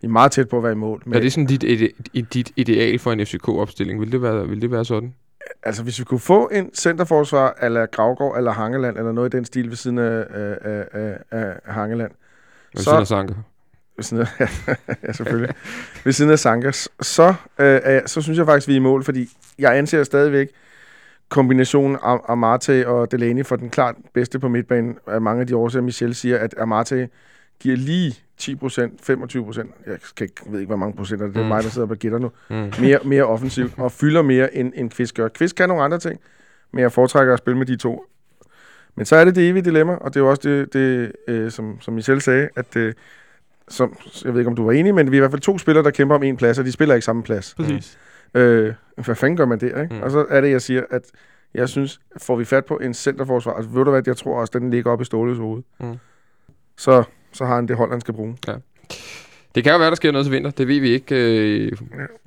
[0.00, 1.02] vi er meget tæt på at være i mål.
[1.14, 1.90] Er det sådan dit, ide,
[2.34, 4.00] dit ideal for en FCK-opstilling?
[4.00, 5.14] Vil det være, vil det være sådan?
[5.62, 9.44] Altså, hvis vi kunne få en centerforsvar eller Gravgaard eller Hangeland, eller noget i den
[9.44, 12.10] stil ved siden af, af, af, af Hangeland,
[12.74, 13.34] Ved Så- siden af Sanka?
[13.96, 14.40] ved siden af,
[15.06, 15.54] ja, selvfølgelig,
[16.04, 19.28] ved siden af Sankas, så, øh, så synes jeg faktisk, vi er i mål, fordi
[19.58, 20.48] jeg anser stadigvæk
[21.28, 25.56] kombinationen af Amarte og Delaney for den klart bedste på midtbanen af mange af de
[25.56, 27.08] årsager, Michel siger, at Amarte
[27.60, 31.48] giver lige 10% 25% jeg kan ikke, ved ikke, hvor mange procent, det er Mm.
[31.48, 32.72] mig, der sidder på gætter nu, Mm.
[32.80, 35.28] mere, mere offensivt og fylder mere, end, end Kvist gør.
[35.28, 36.20] Kvist kan nogle andre ting,
[36.72, 38.04] men jeg foretrækker at spille med de to.
[38.96, 41.50] Men så er det det evige dilemma, og det er jo også det, det øh,
[41.50, 42.94] som, som Michel sagde, at øh,
[43.68, 45.58] som, jeg ved ikke, om du var enig, men vi er i hvert fald to
[45.58, 47.54] spillere, der kæmper om en plads, og de spiller ikke samme plads.
[47.54, 47.98] præcis.
[48.34, 48.72] Øh,
[49.04, 49.94] hvad fanden gør man der, ikke?
[49.94, 49.96] Mm.
[49.96, 50.02] Mm.
[50.02, 51.02] Og så er det, jeg siger, at
[51.54, 54.58] jeg synes, får vi fat på en centerforsvar, altså ved du hvad, jeg tror også,
[54.58, 55.62] den ligger op i Ståles hoved.
[55.80, 55.94] Mm.
[56.76, 58.36] Så, så har han det hold, han skal bruge.
[59.54, 60.50] Det kan jo være, der sker noget til vinter.
[60.50, 61.72] Det ved vi ikke øh,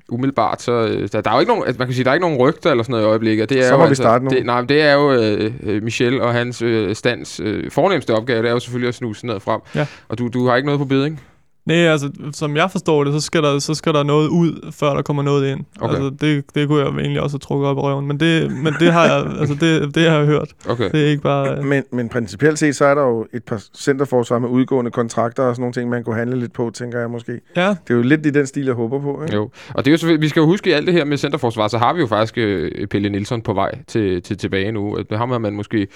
[0.08, 0.62] umiddelbart.
[0.62, 2.26] Så, øh, der, der er jo ikke nogen, altså, man kan sige, der er ikke
[2.26, 3.48] nogen rygter eller sådan noget i øjeblikket.
[3.48, 4.30] Det er Så jo, må vi starte nu.
[4.30, 8.14] Det, nej, men det er jo øh, øh, Michel og hans øh, stands øh, fornemmeste
[8.14, 8.42] opgave.
[8.42, 9.60] Det er jo selvfølgelig at snuse noget frem.
[9.74, 9.86] Ja.
[10.08, 11.20] Og du, du har ikke noget på beding?
[11.68, 14.94] Nej, altså, som jeg forstår det, så skal der, så skal der noget ud, før
[14.94, 15.60] der kommer noget ind.
[15.80, 15.94] Okay.
[15.94, 18.74] Altså, det, det kunne jeg egentlig også have trukket op i røven, men det, men
[18.80, 20.52] det har jeg, altså, det, det har jeg hørt.
[20.68, 20.90] Okay.
[20.92, 21.62] Det er ikke bare...
[21.62, 25.54] Men, men principielt set, så er der jo et par centerforsvar med udgående kontrakter og
[25.54, 27.40] sådan nogle ting, man kunne handle lidt på, tænker jeg måske.
[27.56, 29.22] Ja, Det er jo lidt i den stil, jeg håber på.
[29.22, 29.34] Ikke?
[29.34, 29.50] Jo.
[29.74, 31.78] Og det er jo vi skal jo huske i alt det her med centerforsvar, så
[31.78, 34.94] har vi jo faktisk øh, Pelle Nielsen på vej til, til tilbage nu.
[34.94, 35.86] At Ham har man måske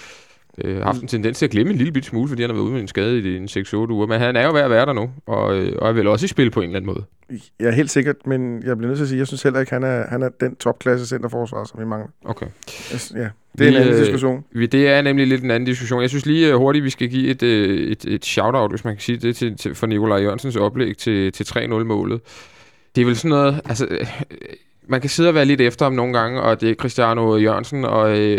[0.65, 2.65] øh, haft en tendens til at glemme en lille bit smule, fordi han har været
[2.65, 4.07] ude med en skade i en 6-8 uger.
[4.07, 6.25] Men han er jo ved at være der nu, og, øh, og er vel også
[6.25, 7.05] i spil på en eller anden måde.
[7.61, 9.73] Ja, helt sikkert, men jeg bliver nødt til at sige, at jeg synes heller ikke,
[9.73, 12.09] han er, han er den topklasse centerforsvar, som vi mangler.
[12.25, 12.47] Okay.
[12.93, 14.45] Altså, Ja, det er Vi, en anden øh, diskussion.
[14.53, 16.01] Vi, det er nemlig lidt en anden diskussion.
[16.01, 18.95] Jeg synes lige øh, hurtigt, vi skal give et, øh, et, et shout-out, hvis man
[18.95, 22.21] kan sige det, til, til, for Nikolaj Jørgensens oplæg til, til 3-0-målet.
[22.97, 23.61] Det er vel sådan noget...
[23.65, 23.88] Altså,
[24.88, 27.85] man kan sidde og være lidt efter ham nogle gange, og det er Cristiano Jørgensen
[27.85, 28.38] og øh,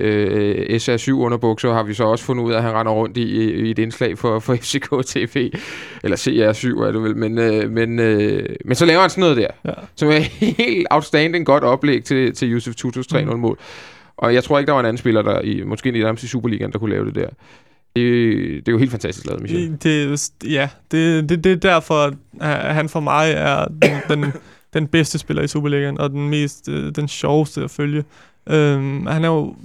[0.70, 3.54] øh, SR7 underbukser, har vi så også fundet ud af, at han render rundt i,
[3.66, 5.52] i et indslag for, for FCK TV,
[6.04, 9.38] eller CR7 er det vel, men, øh, men, øh, men så laver han sådan noget
[9.38, 9.72] der, Ja.
[9.96, 10.20] som er
[10.58, 13.60] helt outstanding godt oplæg til, til Yusuf Tutus 3-0-mål.
[14.18, 16.72] Og jeg tror ikke, der var en anden spiller, der i, måske nærmest i Superligaen,
[16.72, 17.28] der kunne lave det der.
[17.96, 18.06] Det,
[18.66, 19.72] det er jo helt fantastisk lavet, Michel.
[19.72, 24.34] Det, det, ja, det, det, det er derfor, at han for mig er den, den,
[24.74, 28.04] den bedste spiller i Superligaen, og den mest øh, den sjoveste at følge.
[28.48, 29.56] Øh, han er jo,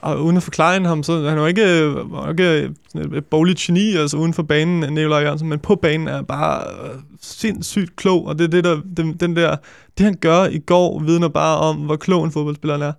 [0.00, 3.26] og uden at forklare ham, så han er jo ikke, øh, er ikke et, et
[3.26, 7.96] bogligt geni, altså uden for banen, Nikolaj Jørgensen, men på banen er bare øh, sindssygt
[7.96, 9.56] klog, og det er det, der, den, den der,
[9.98, 12.92] det han gør i går, vidner bare om, hvor klog en fodboldspiller han er.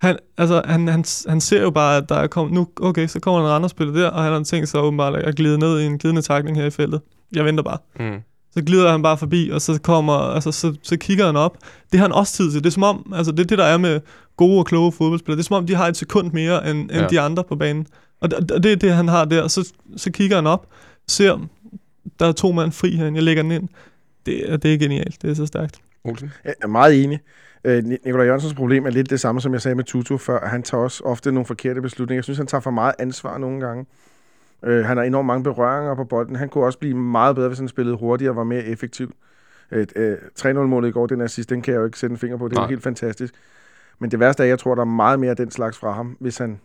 [0.00, 3.20] Han, altså, han, han, han ser jo bare, at der er kommet, nu, okay, så
[3.20, 5.86] kommer en anden spiller der, og han har tænkt sig åbenbart at glide ned i
[5.86, 7.00] en glidende takning her i feltet.
[7.34, 7.78] Jeg venter bare.
[8.00, 8.20] Mm.
[8.54, 11.56] Så glider han bare forbi, og så kommer, altså, så, så kigger han op.
[11.92, 12.60] Det har han også tid til.
[12.60, 14.00] Det er som om, altså, det er det, der er med
[14.36, 15.36] gode og kloge fodboldspillere.
[15.36, 17.06] Det er som om, de har et sekund mere, end, end Ja.
[17.06, 17.86] de andre på banen.
[18.20, 19.48] Og det, det er det, han har der.
[19.48, 20.66] Så, så kigger han op,
[21.08, 21.48] ser,
[22.20, 23.68] der er to mand fri herinde, jeg lægger den ind.
[24.26, 25.22] Det, er- det er genialt.
[25.22, 25.76] Det er så stærkt.
[26.04, 26.30] Olsen?
[26.44, 27.18] Jeg er meget enig.
[27.64, 30.46] Øh, Ni- Nikolaj Jørgensens problem er lidt det samme, som jeg sagde med Tutu før.
[30.48, 32.18] Han tager også ofte nogle forkerte beslutninger.
[32.18, 33.86] Jeg synes, han tager for meget ansvar nogle gange.
[34.62, 36.36] Øh, han har enormt mange berøringer på bolden.
[36.36, 39.14] Han kunne også blive meget bedre, hvis han spillede hurtigere og var mere effektiv.
[39.70, 42.36] Øh, øh, 3-0-målet i går, den assist, den kan jeg jo ikke sætte en finger
[42.36, 42.48] på.
[42.48, 43.34] Det er helt fantastisk.
[43.98, 45.92] Men det værste er, at jeg tror, der er meget mere af den slags fra
[45.92, 46.60] ham, hvis han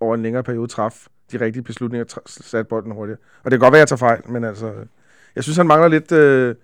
[0.00, 3.18] over en længere periode traf de rigtige beslutninger satte bolden hurtigere.
[3.44, 4.66] Og det kan godt være, at jeg tager fejl, men altså...
[4.66, 4.86] øh,
[5.36, 6.54] Jeg synes, han mangler lidt øh,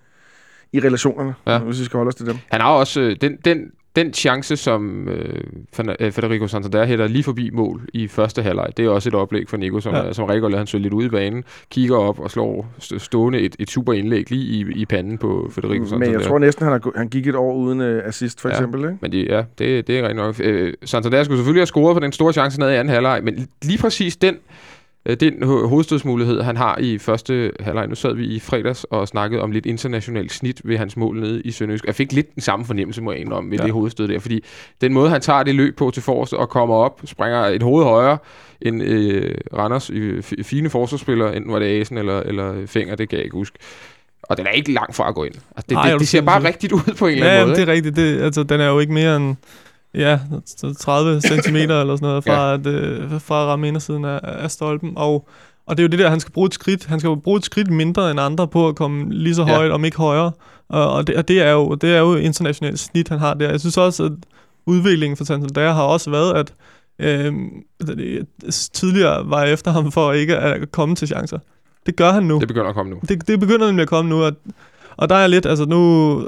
[0.72, 1.58] i relationerne, ja.
[1.58, 2.36] hvis vi skal holde os til dem.
[2.50, 5.40] Han har også øh, den, den, den chance, som øh,
[6.00, 8.66] øh, Federico Santander hætter lige forbi mål i første halvleg.
[8.76, 10.12] Det er også et oplæg for Nico, som, Ja.
[10.12, 13.56] som lader han så lidt ude i banen, kigger op og slår st- stående et,
[13.58, 16.06] et super indlæg lige i, i panden på Federico Santander.
[16.06, 18.54] Men jeg tror næsten, han, har, han gik et år uden øh, assist, for Ja.
[18.54, 18.80] eksempel.
[18.80, 18.96] Ikke?
[19.00, 20.34] Men de, ja, det, det er rigtig nok.
[20.40, 23.48] Øh, Santander skulle selvfølgelig have scoret på den store chance nede i anden halvleg, men
[23.64, 24.36] lige præcis den,
[25.06, 27.88] øh, den ho- hovedstødsmulighed, han har i første halvleg.
[27.88, 31.42] Nu sad vi i fredags og snakkede om lidt internationalt snit ved hans mål nede
[31.42, 31.84] i Sønderjysk.
[31.86, 33.62] Jeg fik lidt den samme fornemmelse, må jeg indrømme, med Ja.
[33.62, 33.66] ja.
[33.66, 34.44] det hovedstød der, fordi
[34.80, 37.84] den måde, han tager det løb på til forrest og kommer op, springer et hoved
[37.84, 38.18] højere
[38.62, 43.16] end øh, Randers øh, fine forsvarsspiller, enten var det Asen eller, eller Fenger, det kan
[43.16, 43.58] jeg ikke huske.
[44.22, 45.34] Og den er ikke langt fra at gå ind.
[45.34, 47.32] Altså, det, Nej, er det, du det ser bare rigtigt ud på en eller Ja,
[47.32, 47.60] anden jamen, måde.
[47.60, 47.96] det er rigtigt.
[47.96, 49.36] Det, altså, den er jo ikke mere end
[49.96, 50.18] ja,
[50.78, 52.54] 30 cm eller sådan noget fra, ja.
[52.54, 54.92] at, øh, fra at ramme indersiden af, af stolpen.
[54.96, 55.28] Og,
[55.66, 56.84] og det er jo det der, han skal bruge et skridt.
[56.86, 59.54] Han skal jo bruge et skridt mindre end andre på at komme lige så Ja.
[59.54, 60.32] højt, om ikke højere.
[60.68, 63.50] Og, og, det, og det, er jo, det er jo internationalt snit, han har der.
[63.50, 64.12] Jeg synes også, at
[64.66, 66.52] udviklingen for Santander har også været, at
[66.98, 67.34] øh,
[67.86, 68.26] det,
[68.72, 71.38] tidligere var jeg efter ham for ikke at komme til chancer.
[71.86, 72.38] Det gør han nu.
[72.40, 72.98] Det begynder at komme nu.
[73.08, 74.32] Det, det begynder nemlig at komme nu, og,
[74.96, 76.20] og der er lidt, altså nu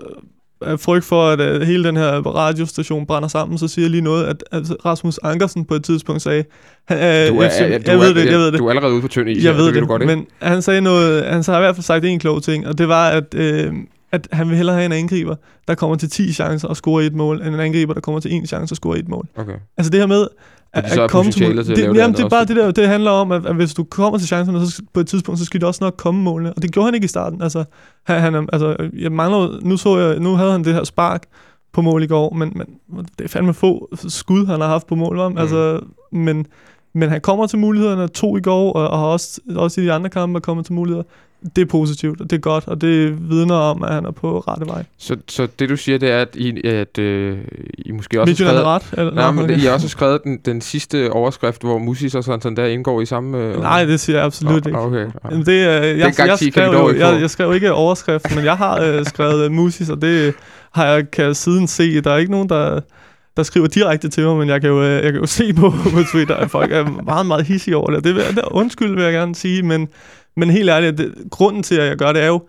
[0.63, 4.01] er frygt for, at uh, hele den her radiostation brænder sammen, så siger jeg lige
[4.01, 6.45] noget, at, at Rasmus Ankersen på et tidspunkt sagde,
[6.89, 8.71] han, uh, Du er, FC, du jeg er, ved det, jeg ved det, Du er
[8.71, 9.45] allerede ude på tynd is.
[9.45, 9.75] jeg ved det.
[9.75, 10.17] det, Du godt, ikke?
[10.17, 12.89] men han sagde noget, han har i hvert fald sagt en klog ting, og det
[12.89, 13.73] var, at, øh,
[14.13, 15.35] at han vil hellere have en angriber,
[15.69, 18.33] der kommer til 10 chancer og scorer et mål, end en angriber, der kommer til
[18.33, 19.27] en chance og scorer et mål.
[19.37, 19.53] Okay.
[19.79, 20.27] Altså det her med,
[20.75, 22.57] Fordi så er potentialet til at det, lave det jamen, andet det er bare det
[22.57, 25.39] der, det handler om, at, at hvis du kommer til chancerne, så på et tidspunkt,
[25.39, 26.53] så skal det også nok komme målene.
[26.53, 27.43] Og det gjorde han ikke i starten.
[27.43, 27.65] Altså,
[28.07, 31.23] han, han, altså jeg mangler, nu så jeg, nu havde han det her spark
[31.73, 34.95] på mål i går, men, men det er fandme få skud, han har haft på
[34.95, 35.19] mål.
[35.19, 35.39] Om.
[35.39, 35.81] Altså,
[36.13, 36.47] men,
[36.95, 39.93] men han kommer til mulighederne, to i går, og, og har også, også i de
[39.93, 41.05] andre kampe er kommet til muligheder.
[41.57, 44.39] Det er positivt, og det er godt, og det vidner om, at han er på
[44.39, 44.85] rette vej.
[44.99, 47.39] Så, så det du siger, det er, at I, at, øh,
[47.79, 48.93] I måske også Midtjylland har skrevet...
[48.93, 48.99] ret?
[48.99, 49.59] Eller, Nej, men okay.
[49.59, 53.39] I har også skrevet den, den sidste overskrift, hvor Musis og Santander indgår i samme...
[53.39, 54.79] Øh, Nej, det siger jeg absolut Nå, ikke.
[54.79, 55.07] Okay.
[55.31, 58.57] Jamen, det, er- jeg, jeg, jeg, skrev jo, jeg, jeg skrev ikke overskrift, men jeg
[58.57, 60.35] har øh, skrevet Musis, og det
[60.73, 62.01] har jeg kan siden se.
[62.01, 62.81] Der er ikke nogen, der,
[63.39, 65.71] der skriver direkte til mig, men jeg kan jo, øh, jeg kan jo se på,
[65.95, 68.05] på Twitter, at folk er meget, meget hissige over det.
[68.05, 69.89] Det, vil, der, undskyld, vil jeg gerne sige, men,
[70.37, 72.43] men helt ærligt, det, grunden til, at jeg gør det, er jo,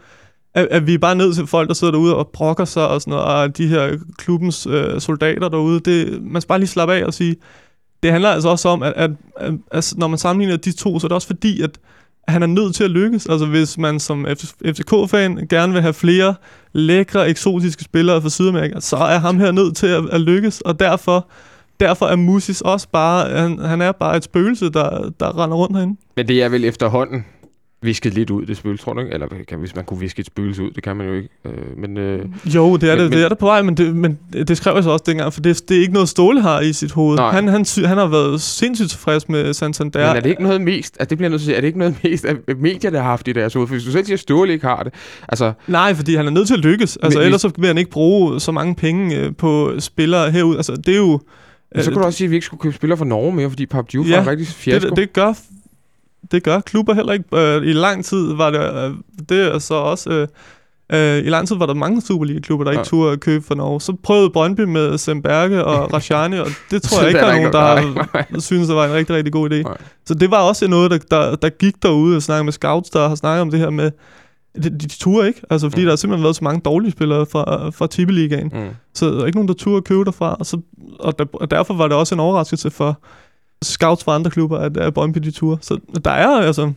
[0.54, 3.02] at, at vi er bare nødt til folk, der sidder derude og brokker sig og
[3.02, 6.94] sådan noget, og de her klubbens øh, soldater derude, det, man skal bare lige slappe
[6.94, 7.36] af og sige,
[8.04, 11.08] det handler altså også om, at, at, at, at når man sammenligner de to, så
[11.08, 11.80] er det også fordi, at
[12.28, 13.26] han er nødt til at lykkes.
[13.26, 14.26] Altså hvis man som
[14.66, 16.36] FCK-fan gerne vil have flere
[16.74, 20.80] lækre, eksotiske spillere fra Sydamerika, så er ham her nødt til at, at lykkes, og
[20.80, 21.30] derfor
[21.80, 25.76] derfor er Musis også bare, han, han er bare et spøgelse, der, der render rundt
[25.78, 26.00] herinde.
[26.16, 27.26] Men det er vel efterhånden
[27.82, 29.14] visket lidt ud, det spøgelse, tror du ikke?
[29.14, 31.30] Eller kan, hvis man kunne viske et spøgelse ud, det kan man jo ikke.
[31.46, 33.78] Øh, men, øh, Jo, det er Men- det, men- det er det på vej, men
[33.78, 36.42] det, men det skrev jeg så også dengang, for det, det er ikke noget Ståle
[36.42, 37.18] har i sit hoved.
[37.18, 37.32] Nej.
[37.32, 40.08] Han, han, sy- han har været sindssygt tilfreds med Santander.
[40.08, 41.68] men er det ikke noget mest, altså det bliver nødt til at sige, er det
[41.68, 43.68] ikke noget mest, at medier, der har haft i deres hoved?
[43.68, 44.94] For hvis du selv siger, at Ståle ikke har det,
[45.30, 46.98] altså, Nej, fordi han er nødt til at lykkes.
[47.04, 50.56] Altså, Men- ellers så vil han ikke bruge så mange penge øh, på spillere herud.
[50.56, 51.20] Altså, det er jo...
[51.76, 53.50] øh, så kunne du også sige, at vi ikke skulle købe spillere for Norge mere,
[53.50, 54.90] fordi Pap Diouf Ja, var en rigtig fiasko.
[54.90, 55.34] det, det gør
[56.32, 57.26] det gør klubber heller ikke.
[57.34, 58.94] Øh, I lang tid var det, øh,
[59.30, 60.10] det er så også...
[60.10, 60.28] Øh,
[60.94, 62.80] øh, I lang tid var der mange Superliga-klubber, der Ja.
[62.80, 63.82] ikke turde købe for Norge.
[63.82, 67.54] Så prøvede Brøndby med Semberge og Rashani, og det tror jeg ikke, der er nogen,
[67.54, 69.62] der har, synes, det var en rigtig, rigtig god idé.
[69.62, 69.78] Nej.
[70.06, 73.08] Så det var også noget, der, der, der gik derude og snakkede med scouts, der
[73.08, 73.92] har snakket om det her med,
[74.64, 75.86] de, de turde ikke, altså fordi Mm.
[75.86, 78.52] der har simpelthen været så mange dårlige spillere fra, fra Tippeligaen.
[78.54, 78.70] Mm.
[78.94, 80.36] Så der er ikke nogen, der turde at købe derfra.
[80.40, 80.62] Og, så,
[81.00, 83.02] og, der, og derfor var det også en overraskelse for
[83.64, 85.58] scouts fra andre klubber, at, at Brøndby de turde.
[85.62, 86.72] Så der er altså...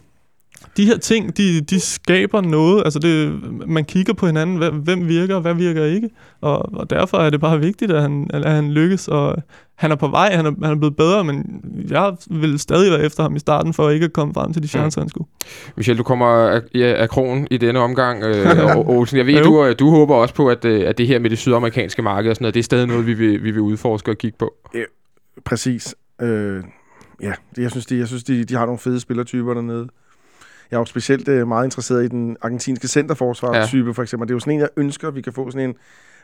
[0.76, 2.82] De her ting, de, de skaber noget.
[2.84, 6.10] Altså det, man kigger på hinanden, hvem, hvem virker, og hvad virker ikke.
[6.40, 9.08] Og, og derfor er det bare vigtigt, at han, at han lykkes.
[9.08, 9.36] Og
[9.74, 13.02] han er på vej, han er, han er blevet bedre, men jeg vil stadig være
[13.02, 15.28] efter ham i starten, for ikke at komme frem til de chancer, han skulle.
[15.76, 19.18] Michel, du kommer af, ja, af krogen i denne omgang, øh, og Olsen.
[19.18, 21.38] Jeg ved, du, øh, du håber også på, at, øh, at det her med det
[21.38, 24.18] sydamerikanske marked og sådan noget, det er stadig noget, vi vil, vi vil udforske og
[24.18, 24.54] kigge på.
[25.44, 25.94] Præcis.
[26.20, 26.64] Øh,
[27.22, 29.88] ja, jeg synes, de, jeg synes de, de har nogle fede spillertyper dernede.
[30.70, 33.92] Jeg er jo specielt øh, meget interesseret i den argentinske centerforsvar-type, ja.
[33.92, 34.28] for eksempel.
[34.28, 35.74] Det er jo sådan en, jeg ønsker, vi kan få sådan en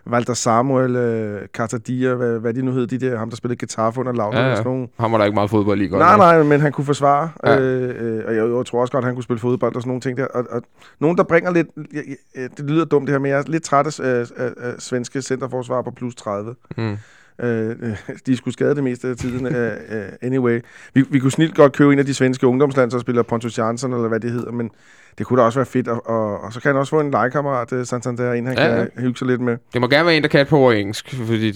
[0.07, 4.01] Walter Samuel, øh, Cartadia, hvad, hvad de nu hed, de der, ham der spillede Getafe
[4.01, 4.89] under Laudrup, Ja, ja, sådan nogle.
[5.01, 7.61] Ham var der ikke meget fodbold i, godt Nej, nej, men han kunne forsvare, Ja.
[7.61, 10.01] øh, øh, og jeg, jeg tror også godt, han kunne spille fodbold og sådan nogle
[10.01, 10.27] ting der.
[10.27, 10.63] Og, og
[11.01, 12.03] nogen, der bringer lidt, jeg,
[12.37, 15.23] jeg, det lyder dumt det her, men jeg er lidt træt af, af, af svenske
[15.23, 16.55] centerforsvar på plus 30.
[16.77, 16.97] Mm.
[17.43, 17.97] Øh, øh,
[18.27, 19.47] de skulle skade det meste af tiden.
[19.47, 20.61] uh, uh, anyway.
[20.95, 24.21] Vi, vi kunne snilt godt købe en af de svenske ungdomslandsholdsspillere, Pontus Jansson, eller hvad
[24.21, 24.71] det hedder, men
[25.19, 25.89] det kunne da også være fedt.
[25.89, 28.67] Og, og, og så kan han også få en legekammerat, uh, Santander, en han Ja,
[28.67, 28.85] ja, ja.
[28.85, 29.57] kan hygge sig lidt med.
[29.73, 31.55] Det må gerne være en, der kan et på over engelsk, fordi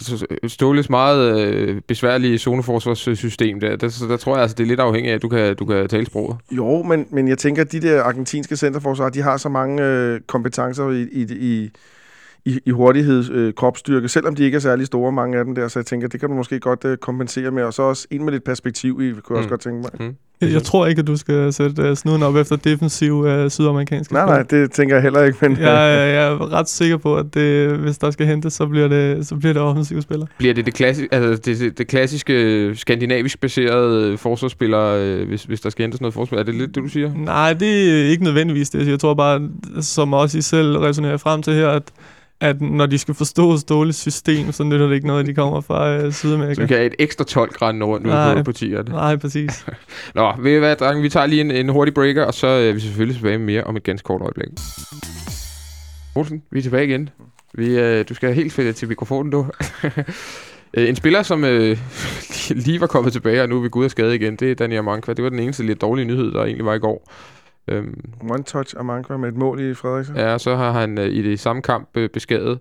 [0.48, 4.80] Ståles meget øh, besværlige zoneforsvarssystem, der, der, så der tror jeg, altså, det er lidt
[4.80, 6.36] afhængigt af, at du kan, du kan tale sproget.
[6.50, 10.20] Jo, men, men jeg tænker, at de der argentinske centerforsvar, de har så mange øh,
[10.26, 11.70] kompetencer i, i, i,
[12.44, 15.68] i, i hurtighed, øh, kropsstyrke, selvom de ikke er særlig store, mange af dem der,
[15.68, 18.24] så jeg tænker, det kan du måske godt øh, kompensere med, og så også en
[18.24, 19.36] med lidt perspektiv i, kunne jeg Mm.
[19.36, 20.14] også godt tænke mig.
[20.40, 24.14] Jeg, jeg tror ikke, at du skal sætte uh, snuden op efter defensiv uh, sydamerikanske
[24.14, 25.52] Nej, nej, det tænker jeg heller ikke, men...
[25.56, 25.66] jeg,
[26.14, 29.36] jeg er ret sikker på, at det, hvis der skal hentes, så bliver det, så
[29.36, 30.26] bliver det offensive spiller.
[30.38, 35.60] Bliver det det, klassi- altså det, det, det klassiske, skandinavisk baserede forsvarsspiller, øh, hvis, hvis
[35.60, 36.38] der skal hentes noget forsvar?
[36.38, 37.12] Er det lidt det, du siger?
[37.16, 38.88] Nej, det er ikke nødvendigvis det.
[38.88, 39.48] Jeg tror bare,
[39.80, 41.82] som også I selv resonerer frem til her, at,
[42.40, 45.60] at når de skal forstå Ståles system, så nytter det ikke noget, at de kommer
[45.60, 46.62] fra Så Sydamerika.
[46.62, 48.90] vi kan have et ekstra 12 grader rundt ude på, tierne.
[48.90, 49.66] Nej, præcis.
[50.14, 51.02] Nå, ved I hvad, drenge?
[51.02, 53.46] Vi tager lige en, en hurtig breaker, og så øh, er vi selvfølgelig tilbage med
[53.46, 54.48] mere om et ganske kort øjeblik.
[56.14, 57.08] Olsen, vi er tilbage igen.
[57.54, 59.46] Vi, øh, du skal helt fedt til mikrofonen, du.
[60.74, 61.78] Øh, en spiller, som øh,
[62.66, 64.84] lige var kommet tilbage, og nu er vi gået af skade igen, det er Daniel
[64.84, 65.12] Mankva.
[65.12, 67.10] Det var den eneste lidt dårlige nyhed, der egentlig var i går.
[67.68, 70.16] Øhm, One touch af Mankva med et mål i Frederiksen.
[70.16, 72.58] ja, så har han øh, i det samme kamp øh, beskadet.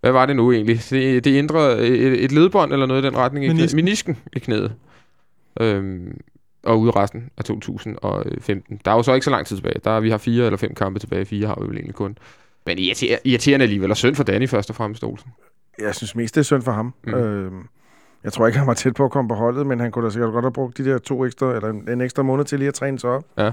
[0.00, 0.80] Hvad var det nu egentlig?
[0.90, 3.44] Det, det indre, et, et ledbånd eller noget i den retning?
[3.44, 3.76] i knæ- Menisken.
[3.76, 4.74] Menisken i knæet.
[5.60, 6.20] Øhm,
[6.62, 8.80] og ude resten af 2015.
[8.84, 9.80] Der er jo så ikke så lang tid tilbage.
[9.84, 11.24] Der er, vi har fire eller fem kampe tilbage.
[11.24, 12.18] Fire har vi vel egentlig kun.
[12.66, 13.90] Men irriter- irriterende alligevel.
[13.90, 15.30] Og synd for Danny først og fremmest, Olsen.
[15.78, 16.94] Jeg synes mest, det er synd for ham.
[17.06, 17.12] Mm.
[17.12, 17.18] Mm.
[17.18, 17.62] Øhm,
[18.24, 20.10] jeg tror ikke, han var tæt på at komme på holdet, men han kunne da
[20.10, 22.68] sikkert godt have brugt de der to ekstra, eller en, en ekstra måned til lige
[22.68, 23.24] at træne sig op.
[23.38, 23.50] Ja.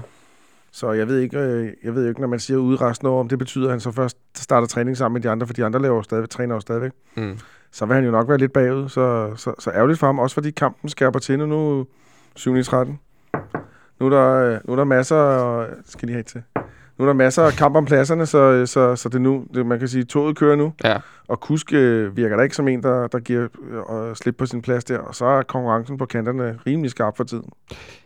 [0.72, 3.20] Så jeg ved ikke, øh, jeg ved ikke når man siger ude resten af år,
[3.20, 5.64] om det betyder, at han så først starter træning sammen med de andre, for de
[5.64, 6.92] andre laver stadig, træner jo stadigvæk.
[7.16, 7.38] Mm.
[7.70, 10.34] Så vil han jo nok være lidt bagud, så, så, så ærgerligt for ham, også
[10.34, 11.86] fordi kampen skærper til nu, nu
[12.36, 13.00] 7 13.
[14.00, 16.42] Nu er der, øh, nu er der masser, og, skal de have til?
[16.98, 19.66] Nu er der masser af kamp om pladserne, så, så, så det er nu, det,
[19.66, 20.72] man kan sige, toget kører nu.
[20.84, 20.96] Ja.
[21.28, 23.42] Og Kusk øh, virker da ikke som en, der, der giver
[24.08, 24.98] øh, slip på sin plads der.
[24.98, 27.44] Og så er konkurrencen på kanterne rimelig skarp for tiden.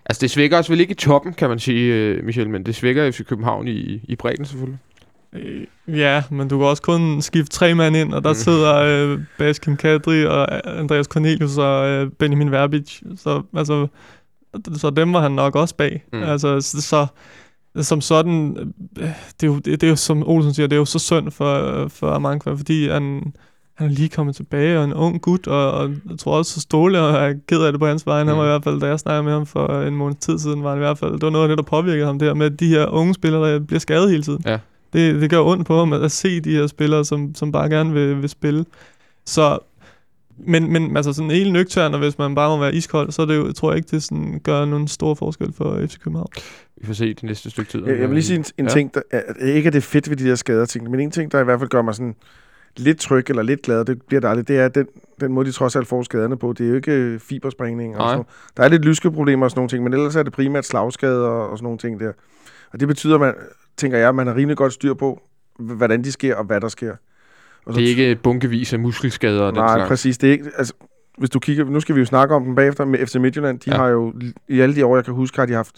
[0.07, 2.75] Altså, det svækker os vel ikke i toppen, kan man sige, øh, Michel, men det
[2.75, 4.79] svækker FC København i, i bredden selvfølgelig.
[5.33, 5.66] Øh,
[5.99, 8.35] Ja, men du kan også kun skifte tre mand ind, og der Mm.
[8.35, 13.01] sidder øh, Baskin Kadri og Andreas Cornelius og øh, Benjamin Verbic.
[13.16, 13.87] Så, altså,
[14.75, 16.05] så dem var han nok også bag.
[16.12, 16.18] Mm.
[16.18, 16.25] Mm.
[16.25, 17.07] Altså, så, så
[17.85, 18.57] som sådan,
[18.99, 19.09] øh,
[19.41, 21.31] det er, jo, det, det er jo, som Olsen siger, det er jo så synd
[21.31, 23.33] for, for Amankva, fordi han,
[23.75, 26.62] han er lige kommet tilbage, og en ung gut, og, og jeg tror også, at
[26.62, 28.19] Ståle er ked af det på hans vej.
[28.19, 28.37] Han Mm.
[28.39, 30.69] var i hvert fald, da jeg snakkede med ham for en måned tid siden, var
[30.71, 32.61] han i hvert fald, det var noget af det, der påvirkede ham der, med at
[32.61, 34.43] de her unge spillere, der bliver skadet hele tiden.
[34.47, 34.59] Ja.
[34.93, 37.69] Det, det gør ondt på ham at, at se de her spillere, som, som bare
[37.69, 38.65] gerne vil, vil spille.
[39.27, 39.59] Så
[40.38, 43.27] Men, men altså sådan helt nøgtern, og hvis man bare må være iskold, så er
[43.27, 46.29] det jo, tror jeg ikke, det sådan gør nogen stor forskel for FC København.
[46.81, 47.87] Vi får se det næste stykke tid.
[47.87, 48.70] Jeg, jeg vil lige sige en, en Ja.
[48.70, 51.11] ting, der, er- ikke at det er fedt ved de der skader ting, men en
[51.11, 52.14] ting, der i hvert fald gør mig sådan
[52.77, 54.87] lidt tryg eller lidt glad, det bliver aldrig, det er den,
[55.20, 56.53] den måde, de trods alt får skaderne på.
[56.53, 58.27] Det er jo ikke øh, fibersprængning og sådan noget.
[58.57, 61.51] Der er lidt lyskeproblemer og sådan nogle ting, men ellers er det primært slagskader og,
[61.51, 62.12] og sådan nogle ting der.
[62.72, 63.35] Og det betyder, at man,
[63.77, 65.20] tænker jeg, at man har rimelig godt styr på,
[65.59, 66.94] hvordan de sker og hvad der sker.
[67.67, 69.89] Og Det er ikke bunkevis af muskelskader og den Nej, slags.
[69.89, 70.19] præcis.
[70.19, 70.75] Det er ikke, altså,
[71.19, 73.59] hvis du kigger, nu skal vi jo snakke om dem bagefter med FC Midtjylland.
[73.61, 73.77] De Ja.
[73.77, 74.13] har jo,
[74.49, 75.75] i alle de år, jeg kan huske, har de haft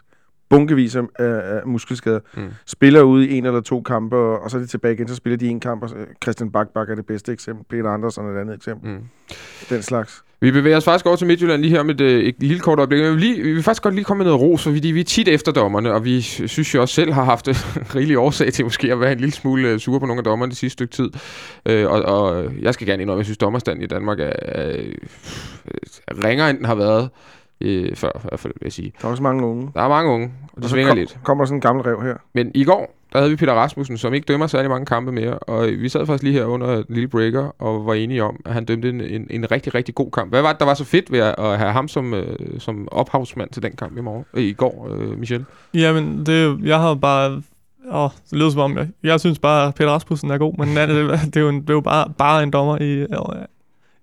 [0.51, 2.21] bunkevis af, af, muskelskader.
[2.37, 2.49] Mm.
[2.67, 5.15] Spiller ude i en eller to kampe, og, og så er de tilbage igen, så
[5.15, 5.83] spiller de en kamp.
[5.83, 5.91] Og,
[6.23, 7.65] Christian Bakbak er det bedste eksempel.
[7.71, 8.91] Peter Andersen er et andet eksempel.
[8.91, 9.01] Mm.
[9.71, 10.25] Den slags.
[10.41, 13.01] Vi bevæger os faktisk over til Midtjylland lige her med et, et lille kort øjeblik.
[13.03, 15.05] Men vi, lige, vi vil faktisk godt lige komme med noget ros, fordi vi er
[15.05, 17.49] tit efter dommerne, og vi synes jo også selv har haft
[17.97, 20.51] rigelig årsag til måske at være en lille smule øh, sure på nogle af dommerne
[20.51, 21.11] det sidste stykke tid.
[21.67, 24.77] Øh, og, og jeg skal gerne indrømme, at jeg synes, dommerstanden i Danmark er, er,
[26.09, 27.11] er ringere, end den har været
[27.61, 28.93] øh, før, i hvert fald, vil jeg sige.
[29.01, 29.71] Der er også mange unge.
[29.75, 31.19] Der er mange unge, og Og så svinger kom, lidt.
[31.25, 32.15] kommer der sådan en gammel rev her.
[32.35, 35.39] Men i går, der havde vi Peter Rasmussen, som ikke dømmer særlig mange kampe mere.
[35.39, 38.53] Og vi sad faktisk lige her under en lille breaker og var enige om, at
[38.53, 40.33] han dømte en, en, en rigtig, rigtig god kamp.
[40.33, 43.51] Hvad var det, der var så fedt ved at, have ham som, øh, som ophavsmand
[43.51, 45.45] til den kamp i, morgen, øh, i går, øh, Michel?
[45.75, 47.43] Jamen, det, jeg har bare...
[47.93, 50.77] Åh, det lyder som om, jeg, jeg synes bare, at Peter Rasmussen er god, men
[50.77, 50.89] det,
[51.35, 53.09] det, er jo, en, det er jo bare, bare en dommer i, øh,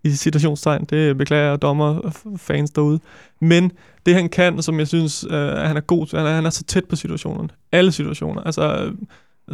[0.06, 0.86] i citationstegn.
[0.90, 3.00] Det beklager jeg dommerfans derude.
[3.42, 3.72] Men
[4.06, 6.46] det han kan, som jeg synes, øh, at han er god til, han er, han
[6.46, 7.50] er så tæt på situationerne.
[7.72, 8.42] Alle situationer.
[8.42, 8.92] Altså, øh,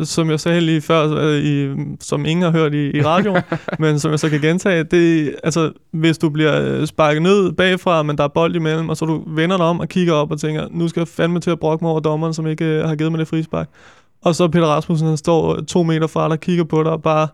[0.06, 3.42] som jeg sagde lige før, øh, i, som ingen har hørt i, i radioen,
[3.80, 8.04] men som jeg så kan gentage, det altså, hvis du bliver øh, sparket ned bagfra,
[8.04, 10.40] men der er bold imellem, og så du vender dig om og kigger op og
[10.40, 12.96] tænker, nu skal jeg fandme til at brokke mig over dommeren, som ikke øh, har
[12.96, 13.70] givet mig det frispark.
[14.22, 17.28] Og så Peter Rasmussen, han står to meter fra dig, kigger på dig og bare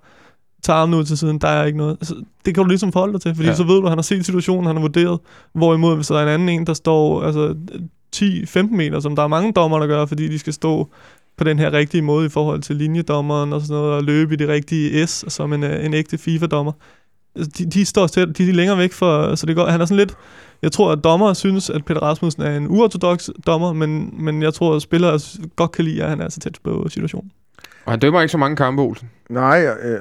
[0.63, 1.91] tager armen ud til siden, der er ikke noget.
[2.01, 2.15] Altså,
[2.45, 3.55] det kan du ligesom forholde dig til, fordi Ja.
[3.55, 5.19] så ved du, at han har set situationen, han har vurderet.
[5.53, 7.55] Hvorimod, hvis der er en anden en, der står altså,
[8.15, 10.87] 10-15 meter, som der er mange dommer, der gør, fordi de skal stå
[11.37, 14.37] på den her rigtige måde i forhold til linjedommeren og sådan noget, og løbe i
[14.37, 16.71] det rigtige S, som en, øh, en ægte FIFA-dommer.
[17.35, 19.85] Altså, De, de står tæt, de er længere væk for, så det går, han er
[19.85, 20.13] sådan lidt,
[20.61, 24.53] jeg tror, at dommer synes, at Peter Rasmussen er en uortodox dommer, men, men jeg
[24.53, 25.19] tror, at spillere
[25.55, 27.31] godt kan lide, at han er så tæt på situationen.
[27.85, 29.09] Og han dømmer ikke så mange kampe, Olsen.
[29.29, 29.99] Nej, øh,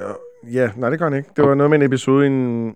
[0.53, 1.29] ja, nej, det gør han ikke.
[1.35, 2.75] Det var noget med en episode i en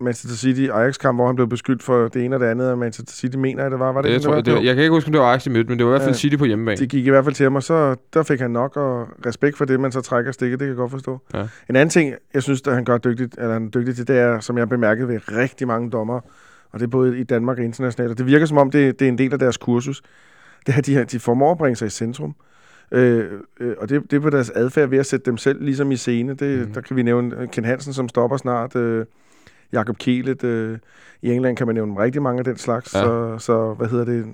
[0.00, 3.36] Manchester City-Ajax-kamp, hvor han blev beskyldt for det ene og det andet, og Manchester City
[3.36, 3.92] mener, at det var.
[3.92, 4.58] Var det, jeg, sådan, tror, det, var?
[4.58, 5.92] det, jeg kan ikke huske, om det var Ajax, de mødte, men det var i
[5.92, 6.18] hvert fald Ja.
[6.18, 6.76] City på hjemmebane.
[6.76, 9.64] Det gik i hvert fald til mig, så der fik han nok og respekt for
[9.64, 11.20] det, men så trækker stikket, det kan jeg godt forstå.
[11.34, 11.46] Ja.
[11.70, 14.18] En anden ting, jeg synes, at han gør dygtigt, eller han er dygtig til, det
[14.18, 16.20] er, som jeg bemærkede ved rigtig mange dommer,
[16.72, 19.04] og det er både i Danmark og internationalt, og det virker som om, det, det
[19.04, 20.02] er en del af deres kursus,
[20.66, 22.34] det er, at de, de formår at bringe sig i centrum.
[22.90, 25.92] Øh, øh, og det, det er på deres adfærd ved at sætte dem selv ligesom
[25.92, 26.34] i scene.
[26.34, 26.74] Det, mm.
[26.74, 28.76] Der kan vi nævne øh, Ken Hansen, som stopper snart.
[28.76, 29.06] Øh,
[29.72, 30.44] Jakob Kielet.
[30.44, 30.78] Øh,
[31.22, 32.94] I England kan man nævne rigtig mange af den slags.
[32.94, 33.00] Ja.
[33.00, 34.26] Så, så hvad hedder det?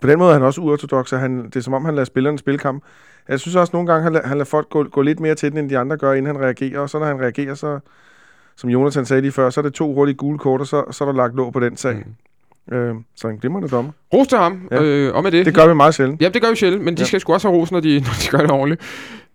[0.00, 2.04] På den måde er han også uortodox, og han, det er som om, han lader
[2.04, 2.82] spillerne spille kamp.
[3.28, 5.50] Jeg synes også nogle gange, han lader, han lader folk gå, gå lidt mere til
[5.50, 6.80] den, end de andre gør, inden han reagerer.
[6.80, 7.78] Og så når han reagerer, så,
[8.56, 11.04] som Jonathan sagde lige før, så er det to hurtige gule kort, og så, så
[11.04, 11.94] er der lagt låg på den sag.
[11.94, 12.14] Mm.
[12.72, 13.92] Øh, så en glimrende dommer.
[14.14, 14.82] Ros til ham, Ja.
[14.82, 15.46] øh, og med det.
[15.46, 16.22] Det gør vi meget sjældent.
[16.22, 17.06] Ja, det gør vi sjældent, men de Ja.
[17.06, 18.80] skal sgu også have ros, når de, når de gør det ordentligt.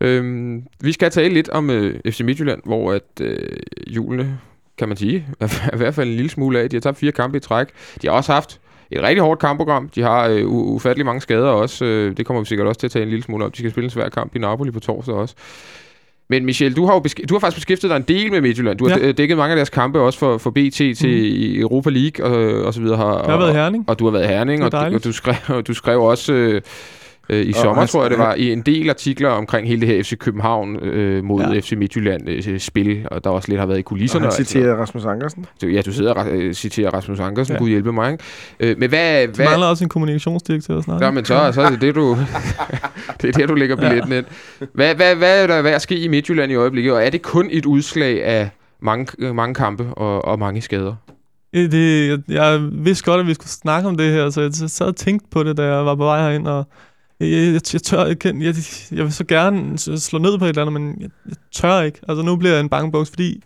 [0.02, 3.38] Øhm, vi skal tale lidt om øh, FC Midtjylland, hvor at øh,
[3.88, 4.40] julene,
[4.78, 6.70] kan man sige, er i hvert fald en lille smule af.
[6.70, 7.68] De har tabt fire kampe i træk.
[8.02, 8.60] De har også haft
[8.92, 9.90] et rigtig hårdt kampprogram.
[9.90, 11.86] De har øh, ufattelig mange skader også.
[11.86, 13.52] Øh, det kommer vi sikkert også til at tale en lille smule om.
[13.52, 15.36] De skal spille en svær kamp i Napoli på torsdag også.
[16.30, 18.78] Men Michel, du har jo besk- du har faktisk beskæftiget dig en del med Midtjylland.
[18.78, 19.12] Du har Ja.
[19.12, 21.62] dækket mange af deres kampe også for, for BT til mm.
[21.62, 22.98] Europa League og, og så videre.
[22.98, 23.86] Har, Jeg har været Herning.
[23.88, 26.62] og du har været Herning, er og du, og du, skrev, du skrev også øh,
[27.30, 29.68] øh, i Og sommer, han- tror jeg det han- var, i en del artikler omkring
[29.68, 31.60] hele det her FC København øh, mod Ja.
[31.60, 34.22] FC Midtjylland øh, spil, og der også lidt har været i kulisserne.
[34.22, 35.46] han og alt sådan citerer Rasmus Ankersen.
[35.64, 37.60] Ja, du sidder og øh, citerer Rasmus Ankersen, Ja.
[37.60, 38.12] Gud hjælpe mig.
[38.12, 38.24] Ikke?
[38.60, 39.28] Øh, men hvad...
[39.28, 41.02] Der hvad mangler også en kommunikationsdirektør snart.
[41.02, 42.18] Ja, men så, så er det det, du,
[43.22, 44.18] det er der, du lægger billetten ja.
[44.18, 44.26] ind.
[44.74, 47.22] Hvad, hvad, hvad er der ved at ske i Midtjylland i øjeblikket, og er det
[47.22, 48.50] kun et udslag af
[48.82, 50.96] mange, øh, mange kampe og, og mange skader?
[51.56, 54.52] Øh, Det, jeg, jeg vidste godt, at vi skulle snakke om det her, så jeg
[54.54, 56.68] sad og tænkte på det, da jeg var på vej herind, og
[57.20, 58.56] jeg, jeg, jeg, tør, jeg, kan- jeg,
[58.92, 62.00] jeg vil så gerne slå ned på et eller andet, men jeg, jeg tør ikke.
[62.08, 63.44] Altså nu bliver jeg en bangebuks, fordi,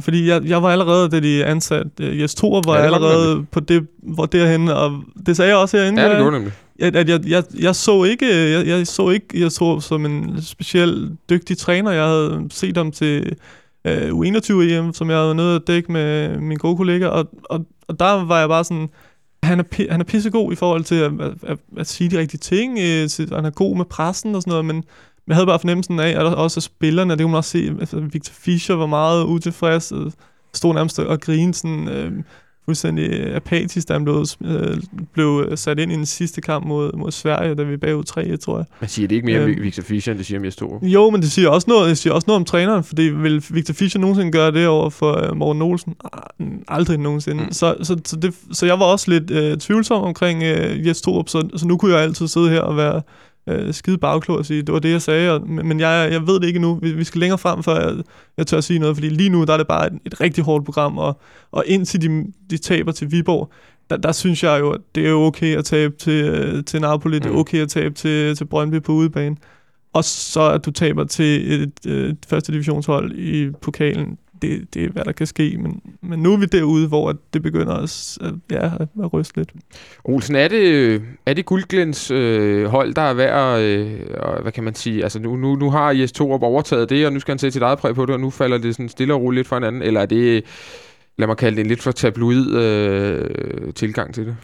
[0.00, 3.44] fordi jeg, jeg var allerede, da de ansatte uh, Jes Thor, var Ja, jeg allerede
[3.52, 6.02] på det, hvor derhen, og det sagde jeg også herinde.
[6.02, 6.52] Ja, det jeg- går nemlig.
[6.80, 10.42] at, at jeg, jeg, jeg så ikke, jeg, jeg så ikke, jeg så som en
[10.42, 11.90] speciel dygtig træner.
[11.90, 13.36] Jeg havde set ham til
[13.84, 18.00] øh, U21-EM, som jeg havde nede at dække med min gode kollega, og, og, og
[18.00, 18.88] der var jeg bare sådan,
[19.48, 22.38] han er, han er pissegod i forhold til at, at, at, at sige de rigtige
[22.38, 24.84] ting, øh, til, han er god med pressen og sådan noget, men
[25.26, 28.32] jeg havde bare fornemmelsen af, at også spillerne, det kunne man også se, altså Victor
[28.32, 30.10] Fischer var meget utilfreds, øh,
[30.54, 31.88] stod nærmest og grinede sådan...
[31.88, 32.12] Øh,
[32.68, 34.76] fuldstændig apatisk, da han blev, øh,
[35.12, 38.36] blev sat ind i den sidste kamp mod, mod Sverige, da vi er bagud 3
[38.36, 38.66] tror jeg.
[38.80, 41.10] Man siger det ikke mere om øhm, Victor Fischer, end det siger om Jes Jo,
[41.10, 44.00] men det siger også noget, det siger også noget om træneren, fordi vil Victor Fischer
[44.00, 45.94] nogensinde gøre det over for uh, Morten Olsen?
[46.68, 47.44] Aldrig nogensinde.
[47.44, 47.52] Mm.
[47.52, 51.28] Så, så, så, det, så jeg var også lidt uh, tvivlsom omkring uh, Jes Torup,
[51.28, 53.02] så, så nu kunne jeg altid sidde her og være
[53.48, 56.40] øh, skide bagklog og sige, det var det, jeg sagde, og, men jeg, jeg ved
[56.40, 56.78] det ikke nu.
[56.82, 58.04] Vi, vi skal længere frem, før jeg,
[58.36, 60.44] jeg tør at sige noget, fordi lige nu der er det bare et, et rigtig
[60.44, 61.20] hårdt program, og,
[61.50, 63.52] og indtil de, de taber til Viborg,
[63.90, 67.16] der, der synes jeg jo, at det er okay at tabe til, øh, til Napoli,
[67.16, 67.20] mm.
[67.20, 67.38] det er mm.
[67.38, 69.36] okay at tabe til, til Brøndby på udebane.
[69.92, 74.84] Og så at du taber til et, et, et første divisionshold i pokalen, det, det
[74.84, 75.58] er, hvad der kan ske.
[75.58, 78.18] Men, men nu er vi derude, hvor det begynder at,
[78.50, 78.70] ja,
[79.04, 79.52] at ryste lidt.
[80.04, 84.74] Olsen, er det, er det Guldglens øh, hold, der er værd øh, hvad kan man
[84.74, 87.52] sige, altså nu, nu, nu har Jes Torup overtaget det, og nu skal han sætte
[87.52, 89.56] sit eget præg på det, og nu falder det sådan stille og roligt lidt for
[89.56, 90.44] hinanden, eller er det,
[91.18, 94.36] lad mig kalde det en lidt for tabloid øh, tilgang til det?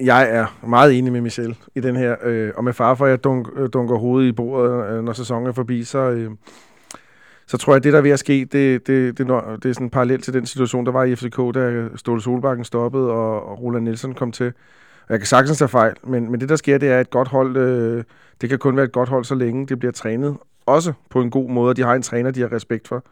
[0.00, 3.10] Jeg er meget enig med Michel i den her, øh, og med far for, at
[3.10, 5.98] jeg dunk, dunker hovedet i bordet, øh, når sæsonen er forbi, så...
[5.98, 6.30] Øh,
[7.46, 9.28] så tror jeg, at det, der er ved at ske, det, det, det,
[9.62, 13.10] det er sådan parallelt til den situation, der var i FCK, da Ståle Solbakken stoppede,
[13.10, 14.46] og, og Roland Nielsen kom til.
[15.06, 17.28] Og jeg kan sagtens tage fejl, men, men det, der sker, det er et godt
[17.28, 17.56] hold.
[17.56, 18.04] Øh,
[18.40, 20.36] det kan kun være et godt hold, så længe det bliver trænet.
[20.66, 23.04] Også på en god måde, og de har en træner, de har respekt for.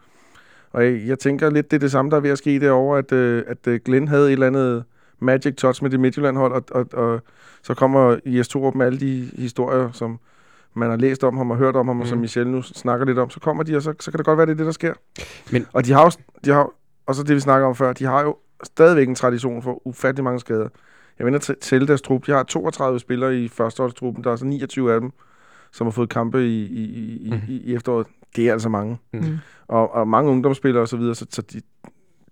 [0.72, 2.99] Og jeg, jeg tænker lidt, det er det samme, der er ved at ske derovre,
[2.99, 4.85] at, øh, at øh, Glenn havde et eller andet
[5.18, 7.20] magic touch med det Midtjylland-hold, og, og, og
[7.62, 10.18] så kommer IS Torup med alle de historier, som,
[10.75, 12.03] man har læst om ham og hørt om ham, mm.
[12.03, 12.21] og som mhm.
[12.21, 14.47] Michel nu snakker lidt om, så kommer de, og så, så kan det godt være,
[14.47, 14.95] det er det, der sker.
[15.53, 16.11] Men, og de har jo,
[16.45, 16.71] de har,
[17.07, 20.25] og så det, vi snakker om før, de har jo stadigvæk en tradition for ufattelig
[20.25, 20.68] mange skader.
[21.18, 22.27] Jeg vender til deres trup.
[22.27, 24.25] De har 32 spillere i førsteholdstruppen.
[24.25, 25.11] Der er så 29 af dem,
[25.73, 26.85] som har fået kampe i, i,
[27.16, 27.41] i, mm.
[27.49, 28.07] i, i efteråret.
[28.37, 28.99] Det er altså mange.
[29.12, 29.39] Mm.
[29.68, 31.61] Og, og mange ungdomsspillere osv., så, videre, så, så de,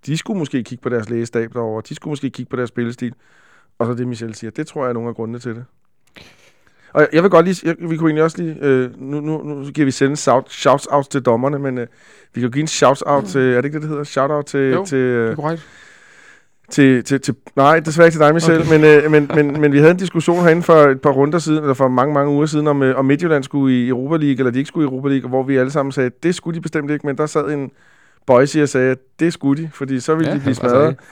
[0.07, 1.83] de skulle måske kigge på deres lægestab derovre.
[1.89, 3.15] De skulle måske kigge på deres spillestil.
[3.79, 5.65] Og så det, Michel siger, det tror jeg er nogle af grundene til det.
[6.93, 9.65] Og jeg vil godt lige, jeg, vi kunne egentlig også lige, øh, nu, nu, nu
[9.71, 11.87] giver vi sende shout, shouts out til dommerne, men øh,
[12.35, 13.29] vi kan jo give en shout out mm.
[13.29, 14.05] til, er det ikke det, det hedder?
[14.05, 14.61] Shout out til...
[14.61, 15.67] Jo, til, øh, det er korrekt.
[16.71, 18.71] Til, til, til, nej, desværre ikke til dig, Michel, okay.
[18.71, 21.59] men, øh, men, men, men vi havde en diskussion herinde for et par runder siden,
[21.59, 24.51] eller for mange, mange uger siden, om, øh, om Midtjylland skulle i Europa League, eller
[24.51, 26.91] de ikke skulle i Europa League, hvor vi alle sammen sagde, det skulle de bestemt
[26.91, 27.71] ikke, men der sad en
[28.27, 30.87] Boise og sagde, at det skulle de, fordi så ville ja, de blive smadret.
[30.87, 31.05] Altså,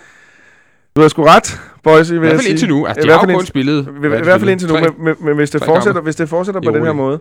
[0.97, 2.87] du har sgu ret, boys, vil I hvert fald indtil nu.
[2.87, 3.89] Altså, de har jo kun spillet...
[4.05, 6.85] I, hvert fald indtil nu, men, men hvis det fortsætter, hvis det fortsætter på den
[6.85, 7.19] her måde,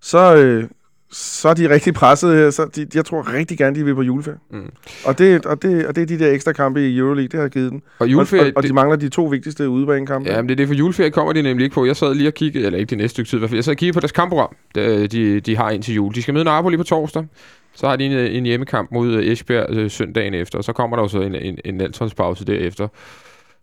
[0.00, 0.64] så, øh,
[1.12, 2.50] så er de rigtig presset her.
[2.50, 4.38] Så de, jeg tror rigtig gerne, de vil på juleferie.
[4.50, 4.70] Mm.
[5.04, 7.48] Og, det, og, det, og det er de der ekstra kampe i Euroleague, det har
[7.48, 7.82] givet dem.
[7.98, 10.30] Og, juleferie, og, og, og de mangler de to vigtigste udebanekampe.
[10.30, 11.86] Ja, men det er det, for juleferie kommer de nemlig ikke på.
[11.86, 13.56] Jeg sad lige og kiggede, eller ikke det næste stykke tid, i hvert fald.
[13.56, 16.14] Jeg sad og kiggede på deres kampprogram, de, de har indtil jul.
[16.14, 17.26] De skal møde Napoli på torsdag.
[17.74, 20.72] Så har de en, øh, en hjemmekamp mod øh, Esbjerg øh, søndagen efter, og så
[20.72, 22.88] kommer der jo så en, en, en landsholdspause derefter.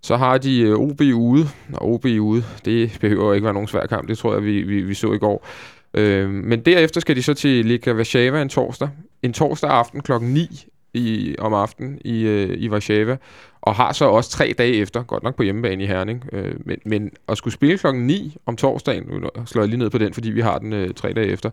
[0.01, 3.85] Så har de øh, OB ude, og OB ude, det behøver ikke være nogen svær
[3.85, 5.47] kamp, det tror jeg, vi, vi, vi så i går.
[5.93, 8.89] Øh, men derefter skal de så til Liga Warszawa en torsdag.
[9.23, 13.17] En torsdag aften klokken 9 i, om aftenen i, øh, i Warszawa,
[13.61, 16.77] og har så også tre dage efter, godt nok på hjemmebane i Herning, øh, men,
[16.85, 20.13] men at skulle spille klokken 9 om torsdagen, nu slår jeg lige ned på den,
[20.13, 21.49] fordi vi har den øh, tre dage efter,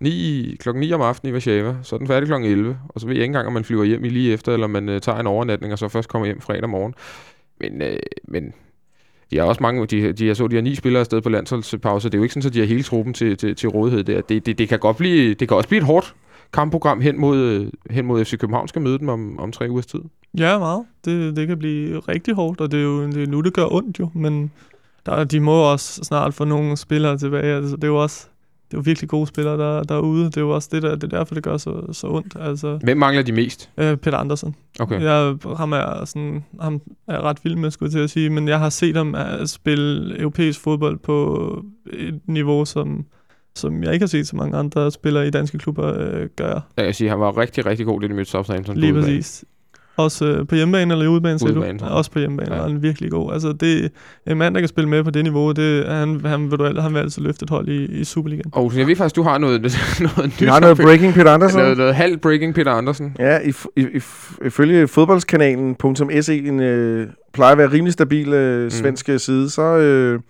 [0.00, 3.06] 9, klokken 9 om aftenen i Warszawa, så er den færdig klokken 11, og så
[3.06, 5.18] ved jeg ikke engang, om man flyver hjem i lige efter, eller man øh, tager
[5.18, 6.94] en overnatning, og så først kommer hjem fredag morgen.
[7.60, 8.52] Men, øh, men
[9.30, 12.08] de har også mange, de, de, jeg så, de har ni spillere afsted på landsholdspause,
[12.08, 14.20] det er jo ikke sådan, at de har hele truppen til, til, til rådighed der.
[14.20, 16.14] Det, det, det, kan godt blive, det kan også blive et hårdt
[16.52, 19.86] kampprogram hen mod, øh, hen mod FC København, skal møde dem om, om tre ugers
[19.86, 20.00] tid.
[20.38, 20.84] Ja, meget.
[21.04, 23.72] Det, det kan blive rigtig hårdt, og det er jo det er nu, det gør
[23.72, 24.50] ondt jo, men
[25.06, 27.56] der, de må også snart få nogle spillere tilbage.
[27.56, 28.26] Altså, det er jo også
[28.70, 30.24] det er jo virkelig gode spillere, der, der er ude.
[30.24, 32.36] Det er jo også det, der, det er derfor, det gør så, så ondt.
[32.40, 33.70] Altså, Hvem mangler de mest?
[33.78, 34.54] Øh, Peter Andersen.
[34.80, 35.02] Okay.
[35.02, 38.48] Jeg, ham, er sådan, ham er ret vild med, skulle jeg til at sige, men
[38.48, 43.04] jeg har set ham uh, spille europæisk fodbold på et niveau, som,
[43.54, 46.60] som jeg ikke har set så mange andre spillere i danske klubber øh, gøre.
[46.76, 48.76] Jeg kan sige, han var rigtig, rigtig god, det de mødte Southampton.
[48.76, 49.44] Lige præcis.
[49.96, 51.84] Også øh, på hjemmebane eller i udebane, siger udebane, du?
[51.84, 51.90] Ja.
[51.90, 52.60] Også på hjemmebane, ja.
[52.60, 53.32] er han virkelig god.
[53.32, 53.90] Altså, det
[54.26, 56.94] en mand, der kan spille med på det niveau, det, han, han, vil, du, han
[56.94, 58.50] vil altid løfte et hold i, i Superligaen.
[58.52, 59.60] Og jeg ved faktisk, du har noget,
[60.00, 60.48] noget nyt.
[60.48, 61.60] Du har noget breaking Peter Andersen.
[61.60, 63.16] Noget, noget halv breaking Peter Andersen.
[63.18, 63.38] Ja,
[64.44, 69.18] ifølge fodboldskanalen.se, en øh, plejer at være rimelig stabil øh, svenske mm.
[69.18, 69.62] side, så...
[69.62, 70.20] Øh,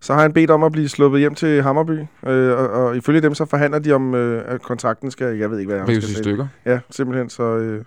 [0.00, 3.20] så har han bedt om at blive sluppet hjem til Hammerby, øh, og, og ifølge
[3.20, 6.16] dem så forhandler de om, øh, at kontrakten skal, jeg ved ikke, hvad han skal
[6.16, 6.46] stykker.
[6.66, 7.42] Ja, simpelthen, så...
[7.42, 7.84] Øh,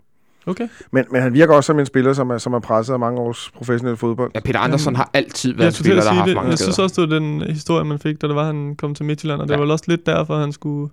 [0.48, 0.68] Okay.
[0.92, 3.20] Men, men han virker også som en spiller, som er, som er presset af mange
[3.22, 4.32] års professionel fodbold.
[4.36, 6.36] Ja, Peter Andersson har altid været en spiller, der har haft det.
[6.36, 8.96] mange Jeg synes også, det var den historie, man fik, da det var, han kom
[8.96, 9.60] til Midtjylland, og det ja.
[9.60, 10.90] var også lidt derfor, han skulle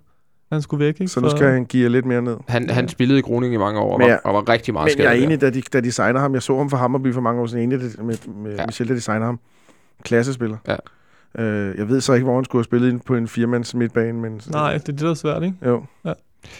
[0.51, 0.93] han skulle væk.
[1.01, 1.07] Ikke?
[1.07, 2.37] Så nu skal han give lidt mere ned.
[2.47, 4.73] Han, han spillede i Groningen i mange år, og Men var, jeg- og var rigtig
[4.73, 5.03] meget Men skadet.
[5.09, 5.25] jeg er der.
[5.25, 6.33] enig, da de, da de signer ham.
[6.33, 7.63] Jeg så ham for Hammerby for mange år siden.
[7.63, 8.57] Enig med, med, Ja.
[8.61, 8.65] ja.
[8.65, 9.39] Michel, da de signer ham.
[10.03, 10.57] Klassespiller.
[10.67, 10.75] Ja.
[11.43, 14.13] Øh, jeg ved så ikke, hvor han skulle have spillet ind på en firmands midtbane,
[14.19, 14.41] men...
[14.51, 15.55] Nej, det er det, der er svært, ikke?
[15.65, 15.83] Jo.
[16.05, 16.13] Ja.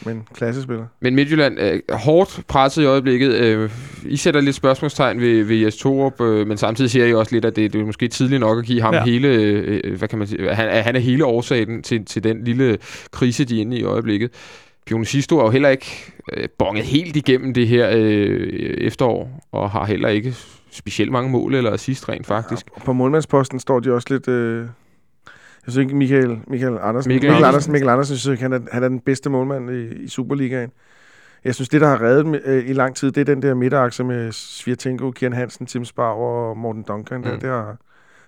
[0.05, 0.85] Men klassespiller.
[0.99, 3.33] Men Midtjylland er hårdt presset i øjeblikket.
[3.33, 3.69] Øh,
[4.05, 7.45] I sætter lidt spørgsmålstegn ved, ved Jes Torup, øh, men samtidig siger I også lidt,
[7.45, 8.99] at det, det er måske tidligt nok at give ham Ja.
[8.99, 9.05] ja.
[9.05, 12.77] hele, øh, hvad kan man sige, han, han er hele årsagen til, til den lille
[13.11, 14.31] krise, de er inde i i øjeblikket.
[14.85, 19.69] Pione Sisto er jo heller ikke øh, bonget helt igennem det her øh, efterår, og
[19.69, 20.35] har heller ikke
[20.71, 22.65] specielt mange mål eller assist rent faktisk.
[22.71, 24.27] Og på målmandsposten står de også lidt...
[24.27, 24.65] Øh,
[25.67, 27.09] jeg synes ikke, Michael, Michael Andersen...
[27.09, 27.45] Mikkel, Mikkel Andersen.
[27.45, 30.71] Andersen, Mikkel Andersen synes ikke, han er, han er den bedste målmand i, i Superligaen.
[31.43, 33.53] Jeg synes, det, der har reddet dem øh, i lang tid, det er den der
[33.53, 37.17] midterakse med Svirtenko, Kian Hansen, Tim Spauer og Morten Duncan.
[37.17, 37.23] Mm.
[37.23, 37.77] Der, det, har,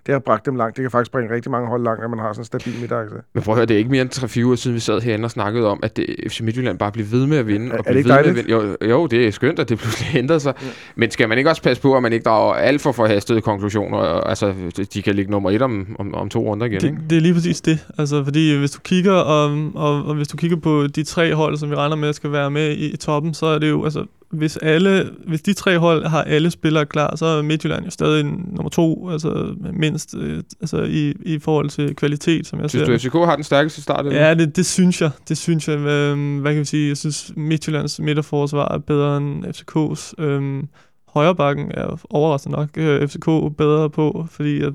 [0.10, 0.76] det har bragt dem langt.
[0.78, 3.16] Det kan faktisk bringe rigtig mange hold langt, at man har sådan en stabil midterakse.
[3.34, 5.26] Men prøv at høre, det er ikke mere end 3-4 uger siden, vi sad herinde
[5.26, 7.68] og snakkede om, at det, FC Midtjylland bare bliver ved med at vinde.
[7.68, 8.52] Er- og er det ikke ved med at vinde.
[8.52, 10.54] Jo, jo, det er skønt, at det pludselig ændrer sig.
[10.62, 10.68] Ja.
[10.96, 13.98] Men skal man ikke også passe på, at man ikke drager alt for forhastede konklusioner?
[13.98, 14.54] Og, Altså,
[14.94, 16.98] de kan ligge nummer et om, om, om to runder igen, ikke?
[17.02, 17.88] Det, det er lige præcis det.
[17.98, 21.58] Altså, fordi hvis du kigger og, og, og hvis du kigger på de tre hold,
[21.58, 24.06] som vi regner med skal være med i, i toppen, så er det jo altså
[24.32, 28.26] hvis alle hvis de tre hold har alle spillere klar, så er Midtjylland jo stadig
[28.26, 32.86] nummer to, altså mindst øh, altså i, i forhold til kvalitet, som jeg Synes ser.
[32.86, 33.02] du, det.
[33.02, 34.06] FCK har den stærkeste start?
[34.06, 34.28] eller?
[34.28, 35.12] Ja, det, det synes jeg.
[35.30, 35.78] Det synes jeg.
[35.78, 36.88] Øhm, hvad kan vi sige?
[36.88, 40.24] Jeg synes, Midtjyllands midterforsvar er bedre end FCK's.
[40.24, 40.68] Øhm,
[41.14, 43.26] højrebakken er overraskende nok øh, FCK
[43.58, 44.74] bedre på, fordi at,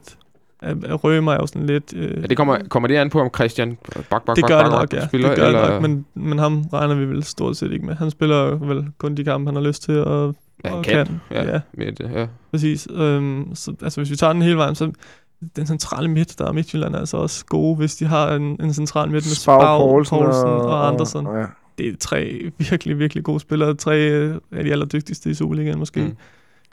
[0.63, 1.95] at, Rømer er jo sådan lidt...
[1.97, 3.79] Øh, Ja, det kommer, kommer det an på, om Christian
[4.11, 5.07] bak, bak, det gør bak, bak, nok, ja.
[5.07, 7.95] spiller, det gør eller, nok, men, men ham regner vi vel stort set ikke med.
[7.95, 10.35] Han spiller vel kun de kampe, han har lyst til, og,
[10.65, 11.07] Ja, han og kan.
[11.07, 11.21] kan.
[11.31, 12.27] Ja, ja med det, ja.
[12.51, 12.89] præcis.
[12.95, 14.93] Øhm, så, altså, hvis vi tager den hele vejen, så
[15.57, 18.75] den centrale midt, der er Midtjylland er altså også gode, hvis de har en, en
[18.75, 21.27] central midt med Spau, Spau, Poulsen, Poulsen og, og Andersen.
[21.27, 21.47] Og, ja.
[21.79, 23.75] det er tre virkelig, virkelig gode spillere.
[23.75, 26.01] Tre øh, af de allerdygtigste i Superligaen måske.
[26.01, 26.17] Mm.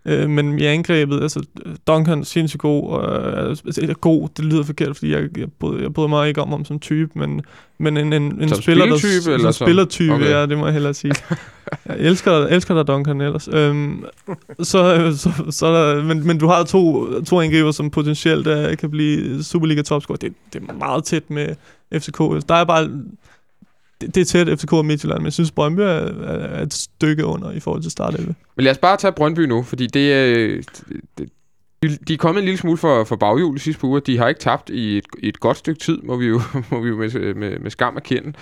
[0.05, 1.45] Øh, men i angrebet, altså
[1.87, 5.47] Duncan er sindssygt god, og øh, altså, er god, det lyder forkert, fordi jeg, jeg,
[5.59, 7.41] bryder, jeg bryder mig ikke om ham som type, men,
[7.77, 10.29] men en, en, en Som spiller, der, spillertype, eller som- spillertype, okay.
[10.29, 11.13] ja, det må jeg hellere sige.
[11.85, 13.49] Jeg elsker, elsker dig, Duncan, ellers.
[13.51, 14.05] Øhm,
[14.59, 18.91] så, så, så der, men, men du har to, to angriber, som potentielt uh, kan
[18.91, 20.17] blive Superliga topscorer.
[20.17, 21.55] Det, det er meget tæt med
[21.93, 22.17] FCK.
[22.49, 22.89] Der er bare
[24.01, 26.73] det, det er tæt FCK og Midtjylland, men jeg synes, Brøndby er, er, er et
[26.73, 28.35] stykke under i forhold til startelve.
[28.55, 30.63] Men lad os bare tage Brøndby nu, fordi det, øh,
[31.17, 31.29] det,
[31.83, 33.99] de- de er kommet en lille smule for, for baghjul i sidste par uger.
[33.99, 36.79] De har ikke tabt i et, i et godt stykke tid, må vi jo, må
[36.79, 38.33] vi jo med, med, med skam erkende.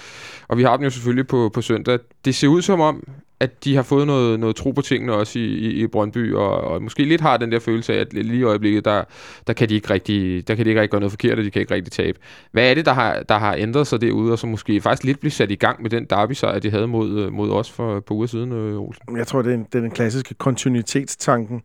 [0.47, 1.99] Og vi har dem jo selvfølgelig på, på søndag.
[2.25, 3.03] Det ser ud som om,
[3.39, 6.61] at de har fået noget, noget tro på tingene også i, i, i Brøndby, og,
[6.61, 9.03] og måske lidt har den der følelse af, at lige i øjeblikket, der,
[9.47, 11.51] der, kan de ikke rigtig, der kan de ikke rigtig gøre noget forkert, og de
[11.51, 12.19] kan ikke rigtig tabe.
[12.51, 15.19] Hvad er det, der har, der har ændret sig derude, og som måske faktisk lidt
[15.19, 18.13] bliver sat i gang med den derby-sejr, de havde mod, øh, mod os for på
[18.13, 19.17] uger siden, øh, Olsen?
[19.17, 21.61] Jeg tror, det er, en, det er den klassiske kontinuitetstanken,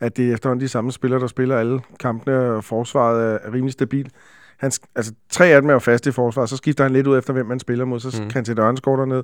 [0.00, 3.72] at det er efterhånden de samme spillere, der spiller alle kampene, og forsvaret er, rimelig
[3.72, 4.10] stabil.
[4.56, 7.18] Han, altså, tre af dem er jo faste i forsvaret, så skifter han lidt ud
[7.18, 8.28] efter, hvem man spiller mod, så Mm.
[8.28, 9.22] kan han sætte Ørnskov derned.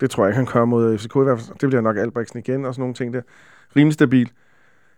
[0.00, 1.58] Det tror jeg ikke, han gør mod FCK i hvert fald.
[1.60, 3.20] Det bliver nok Albrechtsen igen og sådan nogle ting der.
[3.76, 4.30] Rimelig stabil.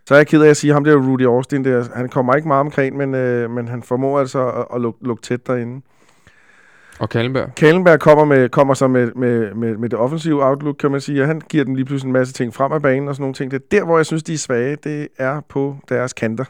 [0.06, 2.48] Så er jeg ked af at sige, ham der Rudy Austin der, han kommer ikke
[2.48, 5.82] meget omkring, men, øh, men han formår altså at, at lukke, lukke tæt derinde.
[7.02, 7.54] Og Kallenberg?
[7.56, 11.22] Kallenberg kommer, med, kommer så med, med, med, med det offensive outlook, kan man sige,
[11.22, 13.34] og han giver dem lige pludselig en masse ting frem af banen og sådan nogle
[13.34, 13.50] ting.
[13.50, 16.44] Det er der, hvor jeg synes, de er svage, det er på deres kanter.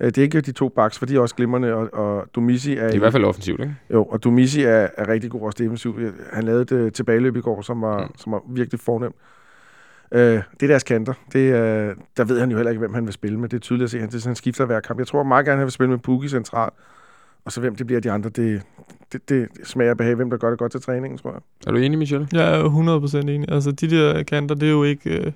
[0.00, 2.76] Øh, Det er ikke de to backs, for de er også glimrende, og, og Dumisi
[2.76, 2.82] er...
[2.82, 3.74] Det er i hvert fald offensivt, ikke?
[3.92, 5.96] Jo, og Dumisi er, er rigtig god også defensiv.
[6.32, 8.16] Han lavede et øh, tilbageløb i går, som var, Mm.
[8.16, 9.14] som var virkelig fornemt.
[10.12, 11.12] Øh, det er deres kanter.
[11.32, 13.48] Det, er, der ved han jo heller ikke, hvem han vil spille med.
[13.48, 14.98] Det er tydeligt at se, han, det, han skifter hver kamp.
[14.98, 16.70] Jeg tror meget gerne, han vil spille med Pukki central.
[17.44, 18.62] Og så hvem det bliver de andre, det,
[19.12, 21.40] det, det smager behag, hvem der gør det godt til træningen, tror jeg.
[21.66, 22.28] Er du enig, Michel?
[22.32, 23.52] Jeg er jo 100% enig.
[23.52, 25.10] Altså, de der kanter, det er jo ikke...
[25.26, 25.32] Øh,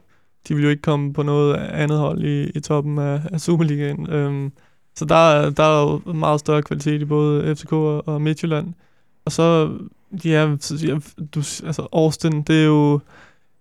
[0.48, 4.10] de vil jo ikke komme på noget andet hold i, i toppen af, af Superligaen.
[4.10, 4.52] Øhm,
[4.96, 8.74] så der, er- der er jo meget større kvalitet i både FCK og, og Midtjylland.
[9.24, 9.70] Og så,
[10.24, 10.98] ja, så- ja,
[11.34, 13.00] du, altså Austin, det er jo...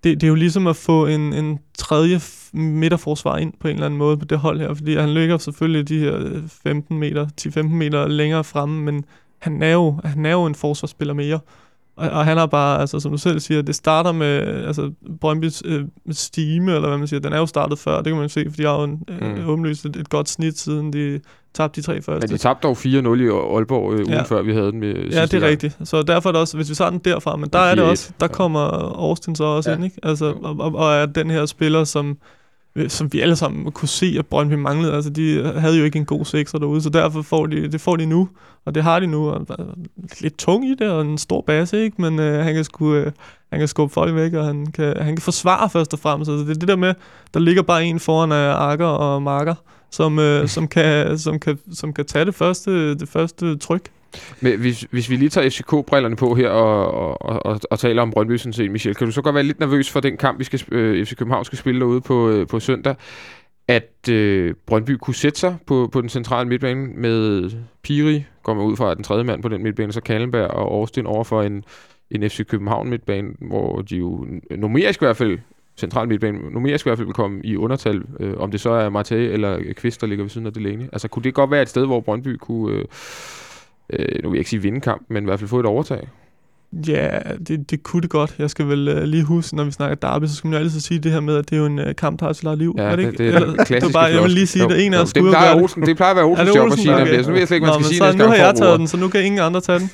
[0.04, 2.20] Det, det er jo ligesom at få en, en tredje
[2.54, 5.88] midterforsvar ind på en eller anden måde på det hold her, fordi han ligger selvfølgelig
[5.88, 9.06] de her øh, 15 meter, 10-15 meter længere fremme, men
[9.40, 11.40] han er jo, han er jo en forsvarsspiller mere.
[11.96, 14.28] Og, og han har bare, altså som du selv siger, det starter med,
[14.66, 14.92] altså
[15.26, 18.22] Brøndby's øh, stime, eller hvad man siger, den er jo startet før, det kan man
[18.24, 19.26] jo se, for de har jo en, Mm.
[19.28, 21.20] øh, åbenlyst et, et godt snit, siden de
[21.54, 22.28] tabte de tre Men første.
[22.28, 24.22] de tabte dog 4-0 i Aalborg øh, ugen Ja.
[24.22, 25.78] før, vi havde den med Ja, det er rigtigt.
[25.84, 27.86] Så derfor er det også, hvis vi tager den derfra, men der er det 4-1.
[27.86, 28.60] også, der kommer
[29.10, 29.76] Austin så også Ja.
[29.76, 29.98] ind, ikke?
[30.04, 32.16] Altså, og, og, og er den her spiller, som øh,
[32.76, 34.94] Øh, som vi alle sammen kunne se, at Brøndby manglede.
[34.94, 37.96] Altså, de havde jo ikke en god sekser derude, så derfor får de, det får
[37.96, 38.30] de nu,
[38.66, 39.30] og det har de nu.
[39.30, 39.66] Og, og
[40.22, 42.02] lidt tung i det, og en stor base, ikke?
[42.02, 43.12] Men øh, han kan sku, Øh,
[43.52, 46.32] han kan skubbe folk væk, og han kan, han kan forsvare først og fremmest.
[46.32, 46.94] Altså, det er det der med,
[47.34, 49.56] der ligger bare en foran øh, Akker og Marker,
[49.94, 53.90] som, øh, som, kan, som, kan, som kan tage det første, det første tryk.
[54.42, 58.12] Men hvis, hvis vi lige tager FCK-brillerne på her og, og, og, og taler om
[58.12, 60.44] Brøndby sådan set, Michel, kan du så godt være lidt nervøs for den kamp, vi
[60.44, 62.96] skal, øh, FC København skal spille derude på, øh, på søndag,
[63.68, 67.52] at øh, Brøndby kunne sætte sig på, på den centrale midtbane med
[67.84, 71.08] Piri, går man ud fra den tredje mand på den midtbane, så Kallenberg og Aarhusen
[71.08, 71.64] over for en,
[72.12, 74.28] en FC København midtbane, hvor de jo
[74.58, 75.40] numerisk i hvert fald
[75.78, 78.90] central midtbane, numerisk i hvert fald vil komme i undertal, øh, om det så er
[78.90, 80.86] Mate eller Kvist, der ligger ved siden af Delaney.
[80.94, 82.86] Altså kunne det godt være et sted, hvor Brøndby kunne, øh,
[83.90, 86.08] øh, nu vil jeg ikke sige vinde kamp, men i hvert fald få et overtag?
[86.88, 87.10] Ja,
[87.48, 88.36] det, det kunne det godt.
[88.40, 90.80] Jeg skal vel uh, lige huske, når vi snakker derby, så skal man jo altid
[90.80, 92.76] sige det her med, at det er jo en uh, kamp, der har sit liv.
[92.78, 93.18] Ja, er det, ikke?
[93.18, 95.10] det er Eller, det var bare, jeg vil lige sige, at en af os det
[95.10, 95.62] skulle det.
[95.62, 97.18] Olsen, det plejer at være Er Olsens job at sige Okay.
[97.18, 97.26] det.
[97.26, 98.56] Så nu ved jeg slet ikke, man Nå, skal sige så, næste nu har jeg
[98.56, 99.90] taget den, så nu kan ingen andre tage den.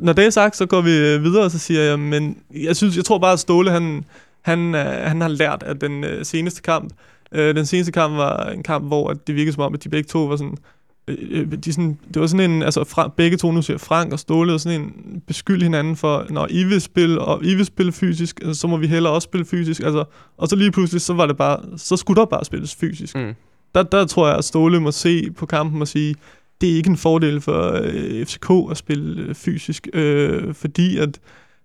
[0.00, 2.76] Når det er sagt, så går vi øh, videre, og så siger jeg, men jeg,
[2.76, 4.04] synes, jeg tror bare, at Ståle, han,
[4.46, 6.92] han, øh, han har lært af den øh, seneste kamp.
[7.32, 9.88] Øh, den seneste kamp var en kamp, hvor at det virkede som om, at de
[9.88, 10.56] begge to var sådan,
[11.08, 14.12] øh, øh, de sådan, det var sådan en, altså fra, begge to, nu siger Frank
[14.12, 17.66] og Ståle, og sådan en beskyld hinanden for, når I vil spille, og I vil
[17.66, 20.04] spille fysisk, altså, så må vi hellere også spille fysisk, altså,
[20.36, 23.14] og så lige pludselig, så var det bare, så skulle der bare spilles fysisk.
[23.16, 23.34] Mm.
[23.74, 26.14] Der, der tror jeg, at Ståle må se på kampen og sige,
[26.60, 31.20] det er ikke en fordel for øh, FCK at spille øh, fysisk, øh, fordi at,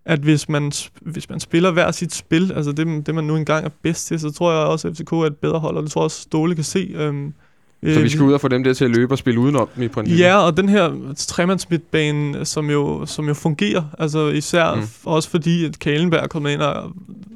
[0.05, 0.71] at hvis, man,
[1.01, 4.19] hvis man spiller hver sit spil, altså det, det man nu engang er bedst til,
[4.19, 6.21] så tror jeg også, at FCK er et bedre hold, og det tror jeg også,
[6.21, 6.79] Ståle kan se.
[6.79, 9.69] Øh, Så vi skal ud og få dem der til at løbe og spille udenom
[9.75, 10.23] dem i princippet?
[10.23, 14.81] Ja, og den her tremandsmidtbane, som jo, som jo fungerer, altså især mm.
[15.05, 16.91] også fordi, at Kalenberg kom ind og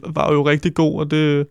[0.08, 1.48] var jo rigtig god, og det,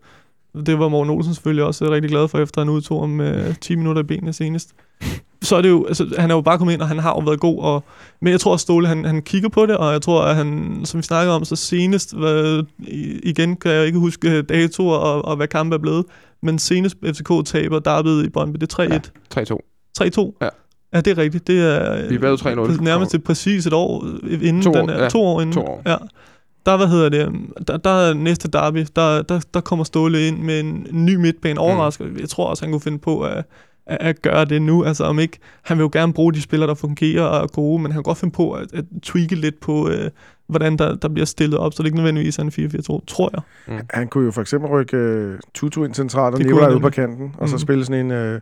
[0.65, 3.75] det var Morten Olsen selvfølgelig også rigtig glad for, efter han udtog ham med 10
[3.75, 4.69] minutter i benene senest.
[5.41, 7.19] Så er det jo, altså, han er jo bare kommet ind, og han har jo
[7.19, 7.83] været god, og,
[8.21, 10.79] men jeg tror at Ståle, han, han kigger på det, og jeg tror, at han,
[10.83, 12.63] som vi snakkede om, så senest, hvad,
[13.23, 16.05] igen kan jeg ikke huske datoer og, og hvad kampen er blevet,
[16.41, 19.01] men senest FCK taber derbyet i Brøndby, det er
[19.35, 19.39] 3-1.
[19.99, 20.03] 3-2.
[20.03, 20.37] 3-2?
[20.41, 20.49] Ja.
[20.93, 21.47] Ja, det er rigtigt.
[21.47, 22.71] Det er Vi bagud 3-0.
[22.71, 24.05] øh, nærmest præcis et år
[24.41, 25.09] inden To år, den er, ja.
[25.09, 25.53] to år inden.
[25.53, 25.81] To år.
[25.85, 25.95] Ja.
[26.65, 27.33] Der, hvad hedder det,
[27.67, 31.59] der, der er næste derby, der, der, der kommer Ståle ind med en ny midtbane
[31.59, 32.05] overrasker.
[32.05, 32.17] Mm.
[32.19, 33.37] Jeg tror også, han kunne finde på at,
[33.85, 34.83] at, at gøre det nu.
[34.83, 37.81] Altså om ikke, han vil jo gerne bruge de spillere, der fungerer og er gode,
[37.81, 40.09] men han kan godt finde på at, at tweake lidt på, øh,
[40.47, 42.49] hvordan der, der bliver stillet op, så det ikke nødvendigvis er en
[42.99, 43.81] 4-4-2, tror jeg.
[43.89, 47.35] Han kunne jo for eksempel rykke uh, Tutu ind centralt og han ud på kanten,
[47.37, 47.59] og så Mhm.
[47.59, 48.39] spille sådan en uh,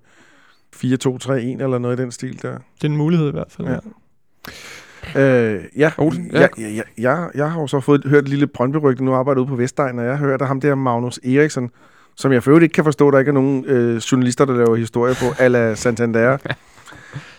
[0.76, 1.32] 4-2-3-1
[1.64, 2.52] eller noget i den stil der.
[2.76, 3.68] Det er en mulighed i hvert fald.
[3.68, 3.74] Ja.
[3.74, 3.80] Ja.
[5.16, 6.40] Øh, ja, Olsen, ja.
[6.40, 6.48] ja.
[6.58, 9.48] Jeg, jeg, jeg, jeg har jo så fået hørt et lille brøndby nu arbejder ude
[9.50, 11.70] på Vestegn, og jeg har hørt af ham der Magnus Eriksson,
[12.16, 14.76] som jeg for øvrigt ikke kan forstå, der ikke er nogen øh, journalister, der laver
[14.76, 16.32] historie på, ala Santander.
[16.38, 16.40] øh,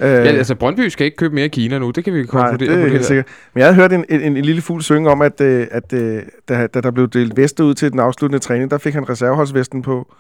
[0.01, 2.73] Ja, altså Brøndby skal ikke købe mere i Kina nu, det kan vi Nej, konkludere
[2.73, 3.27] det på det helt sikkert.
[3.55, 5.93] Men jeg havde hørt en, en, en, en lille fugl synge om, at, øh, at
[5.93, 9.09] øh, da, da der blev delt veste ud til den afsluttende træning, der fik han
[9.09, 10.15] reserveholdsvesten på,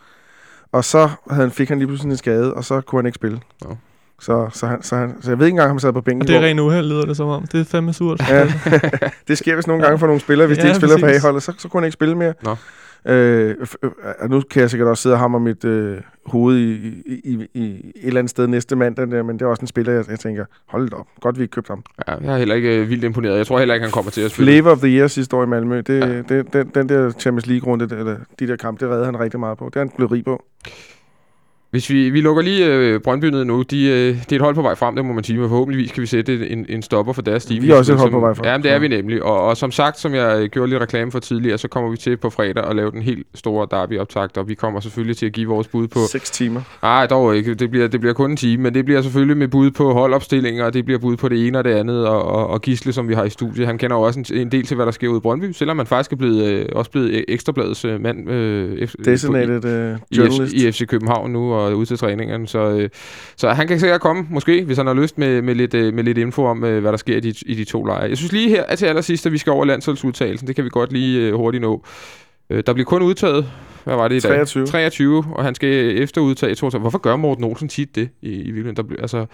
[0.73, 3.17] og så havde han, fik han lige pludselig en skade, og så kunne han ikke
[3.17, 3.41] spille.
[3.65, 3.77] Nå.
[4.21, 6.23] Så, så, han, så, han, så jeg ved ikke engang, om han sad på bænken.
[6.23, 7.47] Og det er rent uheld, lyder det som om.
[7.53, 8.21] Det er fandme surt.
[8.31, 8.47] Ja,
[9.29, 11.21] det sker vist nogle gange for nogle spillere, hvis ja, de ikke spiller præcis.
[11.23, 12.35] for A-holdet, så, så kunne han ikke spille mere.
[12.43, 12.57] Nå.
[13.09, 13.91] Øh, f- øh,
[14.21, 15.97] og nu kan jeg sikkert også sidde og hamre mit øh,
[16.27, 16.73] hoved i,
[17.07, 19.67] i, i, i et eller andet sted næste mandag, der, men det er også en
[19.67, 21.83] spiller, jeg, jeg tænker, hold op, godt vi ikke købte ham.
[22.09, 23.37] Ja, jeg er heller ikke øh, vildt imponeret.
[23.39, 24.53] Jeg tror heller ikke, han kommer til at spille.
[24.53, 26.23] Flavor of the Year sidste år i Malmø, det, Ja.
[26.37, 29.41] det, den, den der Champions League-runde, det- eller de der kampe, det reddede han rigtig
[29.41, 29.65] meget på.
[29.65, 30.43] Det er han blevet rig på.
[31.75, 34.55] Hvis vi, vi lukker lige øh, Brøndby ned nu, de, øh, det er et hold
[34.55, 37.13] på vej frem, det må man sige, men forhåbentlig kan vi sætte en, en stopper
[37.13, 37.61] for deres stige.
[37.61, 38.47] Vi er også et hold på vej frem.
[38.47, 39.23] Ja, men det er vi nemlig.
[39.23, 41.97] Og, og som sagt, som jeg øh, gjorde lidt reklame for tidligere, så kommer vi
[41.97, 45.33] til på fredag at lave den helt store derby-optakt, og vi kommer selvfølgelig til at
[45.33, 45.99] give vores bud på...
[46.11, 46.61] Seks timer.
[46.83, 47.55] Nej, dog ikke.
[47.55, 50.65] Det bliver, det bliver kun en time, men det bliver selvfølgelig med bud på holdopstillinger,
[50.65, 53.09] og det bliver bud på det ene og det andet, og, og, og Gisle, som
[53.09, 55.09] vi har i studiet, han kender jo også en, en del til, hvad der sker
[55.09, 58.89] ude i Brøndby, selvom man faktisk er blevet, øh, også blevet ekstrabladets øh, mand øh,
[59.05, 60.55] Designated uh, i, journalist.
[60.55, 62.49] F- i FC København nu og ude til træningerne.
[62.49, 62.89] Så, øh,
[63.37, 66.05] så han kan sikkert komme, måske, hvis han har lyst med, med, lidt, øh, med
[66.05, 68.09] lidt info om, øh, hvad der sker i de, i de to lejre.
[68.09, 70.49] Jeg synes lige her at til allersidst, at vi skal over landsholdsudtagelsen.
[70.49, 71.85] Det kan vi godt lige øh, hurtigt nå.
[72.51, 73.47] Øh, der bliver kun udtaget,
[73.85, 74.31] hvad var det i dag?
[74.31, 74.67] 23.
[74.67, 76.69] 23, og han skal efter udtage to.
[76.69, 78.77] Hvorfor gør Morten Olsen tit det i, i virkeligheden?
[78.77, 79.27] Der, bliver- altså,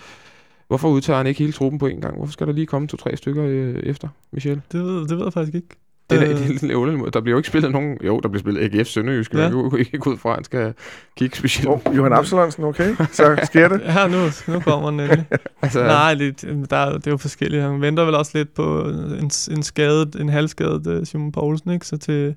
[0.69, 2.17] hvorfor udtager han ikke hele truppen på en gang?
[2.17, 4.61] Hvorfor skal der lige komme to-tre stykker øh, efter, Michel?
[4.73, 5.69] Det ved, det ved jeg faktisk ikke.
[6.11, 7.11] Det er, Øh, det er lidt underligt måde.
[7.11, 7.99] Der bliver jo ikke spillet nogen...
[8.05, 9.35] Jo, der bliver spillet AGF Sønderjysk.
[9.35, 9.49] Ja.
[9.51, 10.75] Kan ikke ud fra, at han skal
[11.17, 11.69] kigge specielt.
[11.69, 12.95] Oh, Johan Absalonsen, okay?
[13.13, 13.81] Så sker det.
[13.85, 14.19] Ja, nu,
[14.55, 15.25] nu kommer den endelig.
[15.63, 16.41] altså, Nej, det,
[16.71, 17.63] der, er- det er jo forskelligt.
[17.63, 18.81] Han venter vel også lidt på
[19.21, 21.87] en, en skadet, en halvskadet uh, Simon Poulsen, ikke?
[21.87, 22.35] Så til,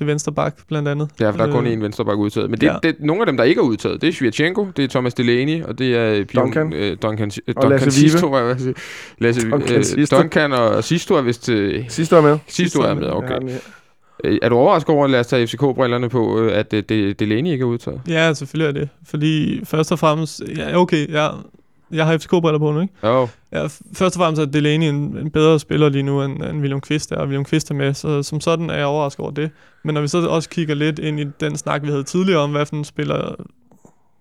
[0.00, 1.08] til venstre bak, blandt andet.
[1.20, 2.50] Ja, for der er kun Øh, én venstreback udtaget.
[2.50, 2.76] Men det, ja.
[2.82, 5.62] det, nogle af dem, der ikke er udtaget, det er Svirchenko, det er Thomas Delaney,
[5.64, 6.72] og det er Pion, Duncan.
[6.72, 8.10] Øh, Duncan, øh, Og Duncan Lasse Vibe.
[8.10, 8.74] Sisto, jeg vil sige.
[9.18, 10.16] Lasse, Duncan øh, Sisto.
[10.16, 11.48] Duncan og Sisto er vist...
[11.48, 12.38] Øh, Sidste år med.
[12.46, 13.28] Sisto er med, Jeg okay.
[13.48, 13.58] her.
[14.24, 17.50] Øh, Er du overrasket over, lad os tage FCK-brillerne på, øh, at øh, det, Delaney
[17.50, 18.00] ikke er udtaget?
[18.08, 18.88] Ja, selvfølgelig er det.
[19.06, 20.42] Fordi først og fremmest...
[20.56, 21.28] Ja, okay, ja,
[21.92, 22.94] jeg har FCK-briller på nu, ikke?
[23.04, 26.42] Jo, Ja, f- først og fremmest er Delaney en, en bedre spiller lige nu, end,
[26.44, 29.20] end William Kvist er, og William Kvist er med, så som sådan er jeg overrasket
[29.20, 29.50] over det.
[29.84, 32.50] Men når vi så også kigger lidt ind i den snak, vi havde tidligere om,
[32.50, 33.34] hvad for en spiller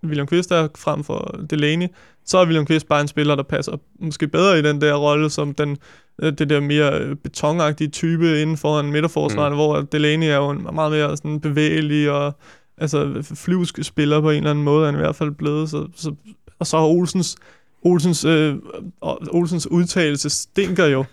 [0.03, 1.87] William Kvist er frem for Delaney,
[2.25, 5.29] så er William Kvist bare en spiller, der passer måske bedre i den der rolle,
[5.29, 5.77] som den,
[6.21, 9.55] øh, det der mere øh, betonagtige type inden for en midterforsvar, mm.
[9.55, 12.33] hvor Delaney er jo en meget mere sådan bevægelig og
[12.77, 15.69] altså flyvsk spiller på en eller anden måde, er han i hvert fald blevet.
[15.69, 16.15] Så, så,
[16.59, 17.35] og så har Olsens
[17.81, 18.55] Olsens, øh,
[19.31, 21.05] Olsens udtalelse stinker jo.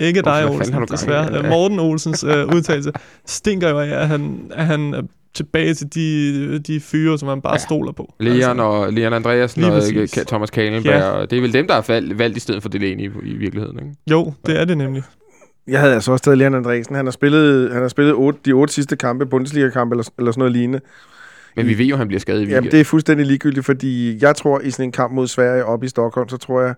[0.00, 1.38] Ikke Hvorfor- dig, har Olsen, desværre.
[1.38, 2.92] Øh, Morten Olsens øh, udtalelse
[3.26, 5.02] stinker jo af, at han, at han er
[5.34, 7.54] tilbage til de, de fyre, som han bare Ja.
[7.58, 7.64] ja.
[7.64, 8.14] stoler på.
[8.20, 10.18] Leon og Leon Andreasen Lige og præcis.
[10.18, 11.08] øh, Thomas Kahnelberg, Ja.
[11.10, 13.34] og det er vel dem, der er valgt, valgt i stedet for Delaney i, i
[13.36, 13.90] virkeligheden, ikke?
[14.10, 15.02] Jo, det er det nemlig.
[15.68, 16.94] Jeg havde altså også taget Leon Andresen.
[16.94, 20.40] Han har spillet, han har spillet otte, de otte sidste kampe, Bundesliga-kampe eller, eller sådan
[20.40, 20.80] noget lignende.
[21.56, 22.72] Men vi ved jo, at han bliver skadet i Jamen, weekenden.
[22.72, 25.88] det er fuldstændig ligegyldigt, fordi jeg tror, i sådan en kamp mod Sverige op i
[25.88, 26.74] Stockholm, så tror jeg,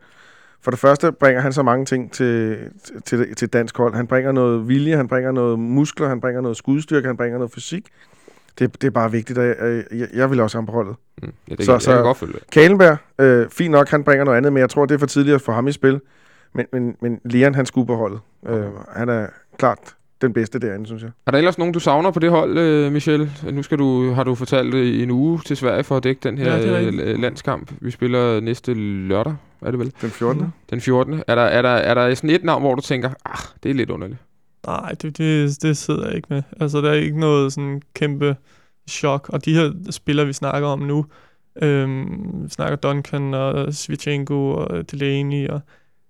[0.62, 2.56] for det første bringer han så mange ting til,
[3.04, 3.94] til, til dansk hold.
[3.94, 7.52] Han bringer noget vilje, han bringer noget muskler, han bringer noget skudstyrke, han bringer noget
[7.52, 7.86] fysik.
[8.58, 9.56] Det, det er bare vigtigt, og jeg,
[9.92, 10.94] jeg, jeg vil også have ham på holdet.
[11.22, 11.32] Mm.
[11.50, 12.34] Ja, det, Så- så, så- jeg kan godt følge.
[12.52, 15.34] Kalenberg, øh, fint nok, han bringer noget andet, men jeg tror, det er for tidligt
[15.34, 16.00] at få ham i spil.
[16.54, 18.20] Men, men, men Leon, han skulle på holdet.
[18.48, 18.64] Øh,
[18.96, 19.26] han er
[19.58, 19.78] klart
[20.24, 21.10] den bedste derinde, synes jeg.
[21.26, 23.30] Er der ellers nogen, du savner på det hold, øh, Michel?
[23.52, 26.38] Nu skal du, har du fortalt øh, en uge til Sverige for at dække den
[26.38, 27.20] her Ja, rigtigt.
[27.20, 27.72] landskamp.
[27.80, 28.74] Vi spiller næste
[29.08, 29.92] lørdag, er det vel?
[30.02, 30.42] Den 14.
[30.42, 30.50] Mhm.
[30.70, 31.22] Den 14.
[31.26, 33.74] Er der, er der, er der sådan et navn, hvor du tænker, ah, det er
[33.74, 34.18] lidt underligt?
[34.66, 36.42] Nej, det, det, det sidder jeg ikke med.
[36.60, 38.36] Altså, der er ikke noget sådan kæmpe
[38.90, 39.28] chok.
[39.32, 41.06] Og de her spillere, vi snakker om nu,
[41.62, 42.06] øhm,
[42.44, 45.60] vi snakker Duncan og Svichenko og Delaney, og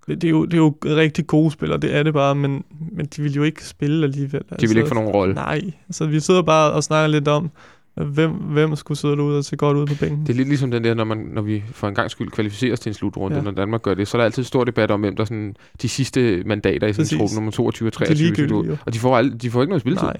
[0.08, 2.64] det, det, er jo, det er jo rigtig gode spillere, det er det bare, men,
[2.92, 4.42] men de vil jo ikke spille alligevel.
[4.60, 5.34] De vil ikke få nogen rolle.
[5.34, 7.50] Nej, altså vi sidder bare og snakker lidt om,
[7.94, 10.20] hvem, hvem skulle sidde derude og se godt ud på bænken.
[10.26, 12.72] Det er lidt ligesom den der, når, man, når vi for en gang skyld kvalificerer
[12.72, 13.42] os til en slutrunde, ja.
[13.42, 15.88] Når Danmark gør det, så er der altid stor debat om, hvem der sådan, de
[15.88, 18.14] sidste mandater i sådan en trup, nummer 22 og Det er 23.
[18.14, 18.76] hvis ligegyldigt du- jo.
[18.86, 20.06] Og de får, ald- de får ikke noget spilletid.
[20.06, 20.16] Nej.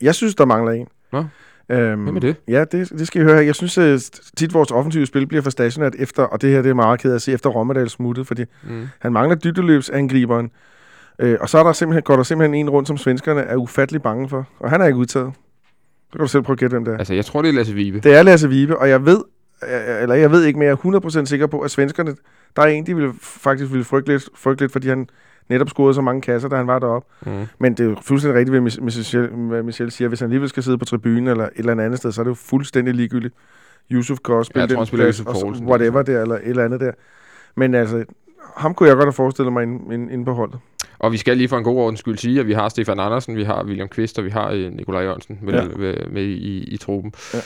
[0.00, 0.86] Jeg synes, der mangler en.
[1.12, 1.24] Nå.
[1.68, 2.36] Øhm, Hvem er det?
[2.48, 3.44] Ja, det, det skal I høre.
[3.46, 6.70] Jeg synes, at tit vores offensive spil bliver for stationært efter, og det her det
[6.70, 8.88] er meget ked af at se, efter Rommedal smuttede, fordi Mm.
[8.98, 10.50] han mangler dybdeløbsangriberen.
[11.18, 14.02] Øh, og så er der simpelthen, går der simpelthen en rundt, som svenskerne er ufattelig
[14.02, 14.48] bange for.
[14.58, 15.32] Og han er ikke udtaget.
[16.06, 16.98] Så kan du selv prøve at gætte, hvem det er.
[16.98, 18.00] Altså, jeg tror, det er Lasse Vibe.
[18.00, 19.18] Det er Lasse Vibe, og jeg ved,
[19.62, 22.14] øh, eller jeg ved ikke, men jeg er 100% sikker på, at svenskerne,
[22.56, 25.08] der er en, de ville, faktisk ville frygte lidt, frygte lidt, fordi han
[25.48, 27.08] netop scorede så mange kasser, da han var deroppe.
[27.26, 27.46] Mm.
[27.58, 30.08] Men det er jo fuldstændig rigtigt, hvad Mich- Michel, hvad Michel siger.
[30.08, 32.30] Hvis han alligevel skal sidde på tribunen eller et eller andet sted, så er det
[32.30, 33.34] jo fuldstændig ligegyldigt.
[33.92, 35.66] Yusuf kan også Ja, spille han den plads, og Poulsen.
[35.66, 36.92] whatever der, eller et eller andet der.
[37.56, 38.04] Men altså,
[38.56, 40.58] ham kunne jeg godt have forestillet mig inde, inde, inde på holdet.
[40.98, 43.36] Og vi skal lige for en god ordens skyld sige, at vi har Stefan Andersen,
[43.36, 45.62] vi har William Kvist, og vi har øh, Nikolaj Jørgensen med, Ja.
[45.62, 45.68] ja.
[45.76, 47.12] med, med i, i truppen.
[47.34, 47.38] Ja.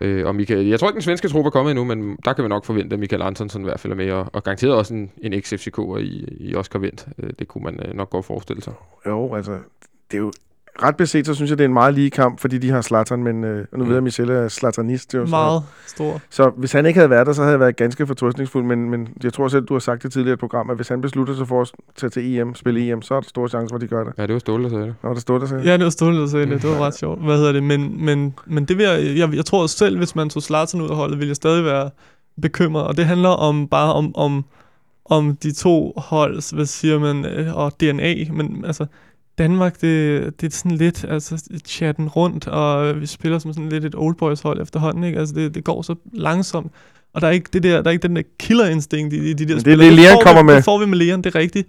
[0.00, 2.44] Øh, og Michael, jeg tror ikke, den svenske trup er kommet endnu, men der kan
[2.44, 4.94] vi nok forvente, at Michael Antonsen i hvert fald er med, og, og garanteret også
[4.94, 7.08] en, en ex-FCK'er i, i Oscar Vendt.
[7.18, 8.72] Øh, det kunne man øh, nok godt forestille sig.
[9.06, 9.58] Jo, altså,
[10.10, 10.32] det er jo
[10.82, 13.22] ret beset, så synes jeg, det er en meget lige kamp, fordi de har Zlatan,
[13.22, 13.80] men øh, nu Mm.
[13.80, 15.12] ved jeg, at Michel er Zlatanist.
[15.12, 16.20] Det er jo så- Meget stor.
[16.30, 19.08] Så hvis han ikke havde været der, så havde jeg været ganske fortrøstningsfuld, men, men
[19.22, 21.34] jeg tror selv, du har sagt det tidligere i et program, at hvis han beslutter
[21.36, 23.80] sig for at tage til EM, spille EM, så er der store chancer for, at
[23.82, 24.12] de gør det.
[24.18, 24.94] Ja, det var Ståle, der sagde det.
[25.02, 25.56] Nå, der står der så.
[25.56, 26.62] Ja, det var Ståle, der sagde det.
[26.62, 27.24] Det var ret sjovt.
[27.24, 27.62] Hvad hedder det?
[27.62, 30.88] Men, men, men det vil jeg, jeg, jeg tror selv, hvis man tog Zlatan ud
[30.90, 31.90] af holdet, ville jeg stadig være
[32.42, 32.84] bekymret.
[32.86, 34.44] Og det handler om bare om, om,
[35.04, 38.14] om de to holds, hvad siger man, øh, og DNA.
[38.32, 38.86] Men altså,
[39.38, 43.84] Danmark, det, det er sådan lidt, altså, chatten rundt, og vi spiller som sådan lidt
[43.84, 45.18] et old boys hold efterhånden, ikke?
[45.18, 46.72] Altså, det, det går så langsomt.
[47.12, 49.46] Og der er ikke, det der, der er ikke den der killerinstinkt i, i de
[49.48, 50.54] der det er det, Leon får vi- kommer med.
[50.56, 51.68] Det får vi med Leon, det er rigtigt.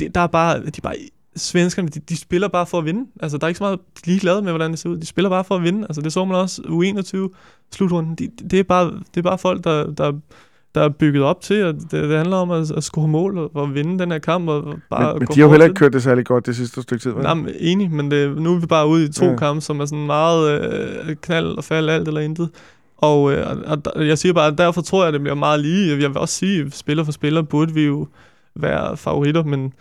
[0.00, 0.94] Det, der er bare, de er bare
[1.36, 3.06] svenskerne, de, de spiller bare for at vinde.
[3.22, 4.96] Altså, der er ikke så meget ligeglade med, hvordan det ser ud.
[4.98, 5.82] De spiller bare for at vinde.
[5.88, 7.36] Altså, det så man også U21
[7.74, 8.14] slutrunden.
[8.14, 10.12] De, det, er bare, det er bare folk, der, der,
[10.74, 13.50] der er bygget op til, og det, det handler om at, at score mål og,
[13.56, 14.48] og vinde den her kamp.
[14.48, 16.56] Og og bare Men, men de har jo heller ikke kørt det særlig godt det
[16.56, 17.10] sidste stykke tid.
[17.10, 17.22] vel?
[17.22, 19.36] Nej, men enig, men det, nu er vi bare ude i to Ja.
[19.36, 20.62] kampe, som er sådan meget
[21.08, 22.50] øh, knald og fald, alt eller intet.
[22.96, 25.60] Og, øh, og der- jeg siger bare, at derfor tror jeg, at det bliver meget
[25.60, 25.88] lige.
[25.90, 28.06] Jeg vil også sige, at spiller for spiller burde vi jo
[28.56, 29.72] være favoritter, men,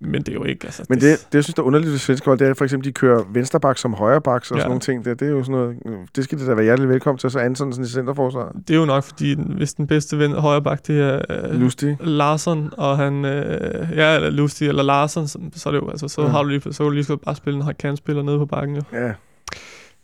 [0.00, 0.64] men det er jo ikke.
[0.66, 2.64] Altså, Men det, det, jeg synes, der er underligt ved svenske hold, det er for
[2.64, 4.66] eksempel, de kører vensterbak som højrebak og sådan Ja.
[4.66, 5.04] nogle ting.
[5.04, 5.76] Det, det er jo sådan noget,
[6.16, 8.52] det skal det da være hjertelig velkommen til, så Antonsen i centerforsvaret.
[8.68, 11.60] det er jo nok, fordi den, hvis den bedste ven, højre bak, det er øh,
[11.60, 11.96] Lustig.
[12.00, 16.08] Larsson, og han, øh, ja, eller Lustig, eller Larsson, så, så er det jo, altså,
[16.08, 16.28] så, Ja.
[16.28, 18.46] har du lige, så kan du lige så godt bare spille en kantspiller nede på
[18.46, 18.82] bakken, jo.
[18.92, 19.12] Ja.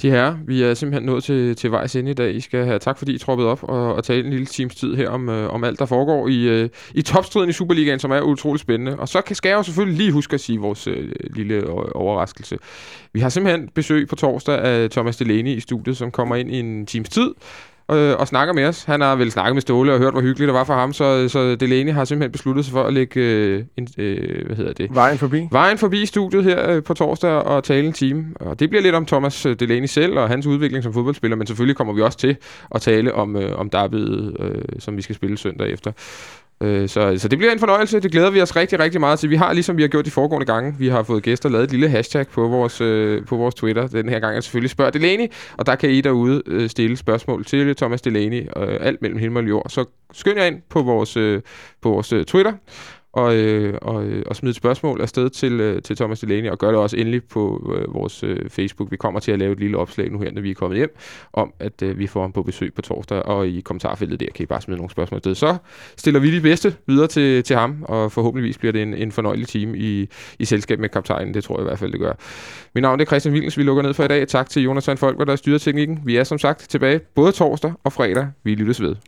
[0.03, 2.35] De her, vi er simpelthen nået til, til vejs ende i dag.
[2.35, 4.95] I skal have tak, fordi I troppede op og, og tale en lille times tid
[4.95, 8.21] her om, øh, om alt, der foregår i, øh, i topstriden i Superligaen, som er
[8.21, 8.99] utrolig spændende.
[8.99, 12.59] Og så kan, skal jeg jo selvfølgelig lige huske at sige vores øh, lille overraskelse.
[13.13, 16.61] Vi har simpelthen besøg på torsdag af Thomas Delaney i studiet, som kommer ind i
[16.61, 17.31] en times tid
[17.91, 18.85] øh, og snakker med os.
[18.85, 21.29] Han har vel snakket med Ståle og hørt, hvor hyggeligt det var for ham, så,
[21.29, 24.95] så Delaney har simpelthen besluttet sig for at lægge øh, en, øh, hvad hedder det?
[24.95, 25.49] Vejen forbi.
[25.51, 28.27] Vejen forbi studiet her øh, på torsdag og tale en time.
[28.41, 31.47] Og det bliver lidt om Thomas øh, Delaney selv og hans udvikling som fodboldspiller, men
[31.47, 32.37] selvfølgelig kommer vi også til
[32.75, 35.93] at tale om, øh, om derbyet, øh, som vi skal spille søndag efter.
[36.61, 38.01] Øh, så, så det bliver en fornøjelse.
[38.01, 39.31] Det glæder vi os rigtig, rigtig meget til.
[39.31, 41.71] Vi har, ligesom vi har gjort de foregående gange, vi har fået gæster lavet et
[41.71, 43.87] lille hashtag på vores, øh, på vores Twitter.
[43.87, 45.27] Den her gang er selvfølgelig Spørg Delaney,
[45.59, 49.45] og der kan I derude øh, stille spørgsmål til Thomas Delaney, øh, alt mellem himmel
[49.45, 49.67] og jord.
[49.69, 51.43] Så skynd jer ind på vores, øh,
[51.83, 52.53] på vores øh, Twitter,
[53.15, 56.59] og, øh, og, øh, og smide et spørgsmål afsted til, øh, til Thomas Delaney, og
[56.59, 58.91] gør det også endelig på øh, vores øh, Facebook.
[58.91, 60.97] Vi kommer til at lave et lille opslag nu her, når vi er kommet hjem,
[61.33, 64.43] om at øh, vi får ham på besøg på torsdag, og i kommentarfeltet der kan
[64.43, 65.35] I bare smide nogle spørgsmål afsted.
[65.35, 65.57] Så
[65.97, 69.49] stiller vi de bedste videre til, til ham, og forhåbentligvis bliver det en, en fornøjelig
[69.49, 70.09] time i,
[70.39, 71.35] i selskab med kaptajnen.
[71.35, 72.13] Det tror jeg i hvert fald, det gør.
[72.75, 73.59] Mit navn er Christian Wilens.
[73.59, 74.29] Vi lukker ned for i dag.
[74.29, 76.01] Tak til Jonas Van Folker, der styrer teknikken.
[76.05, 78.27] Vi er som sagt tilbage både torsdag og fredag.
[78.45, 78.97] Vi lyttes ved.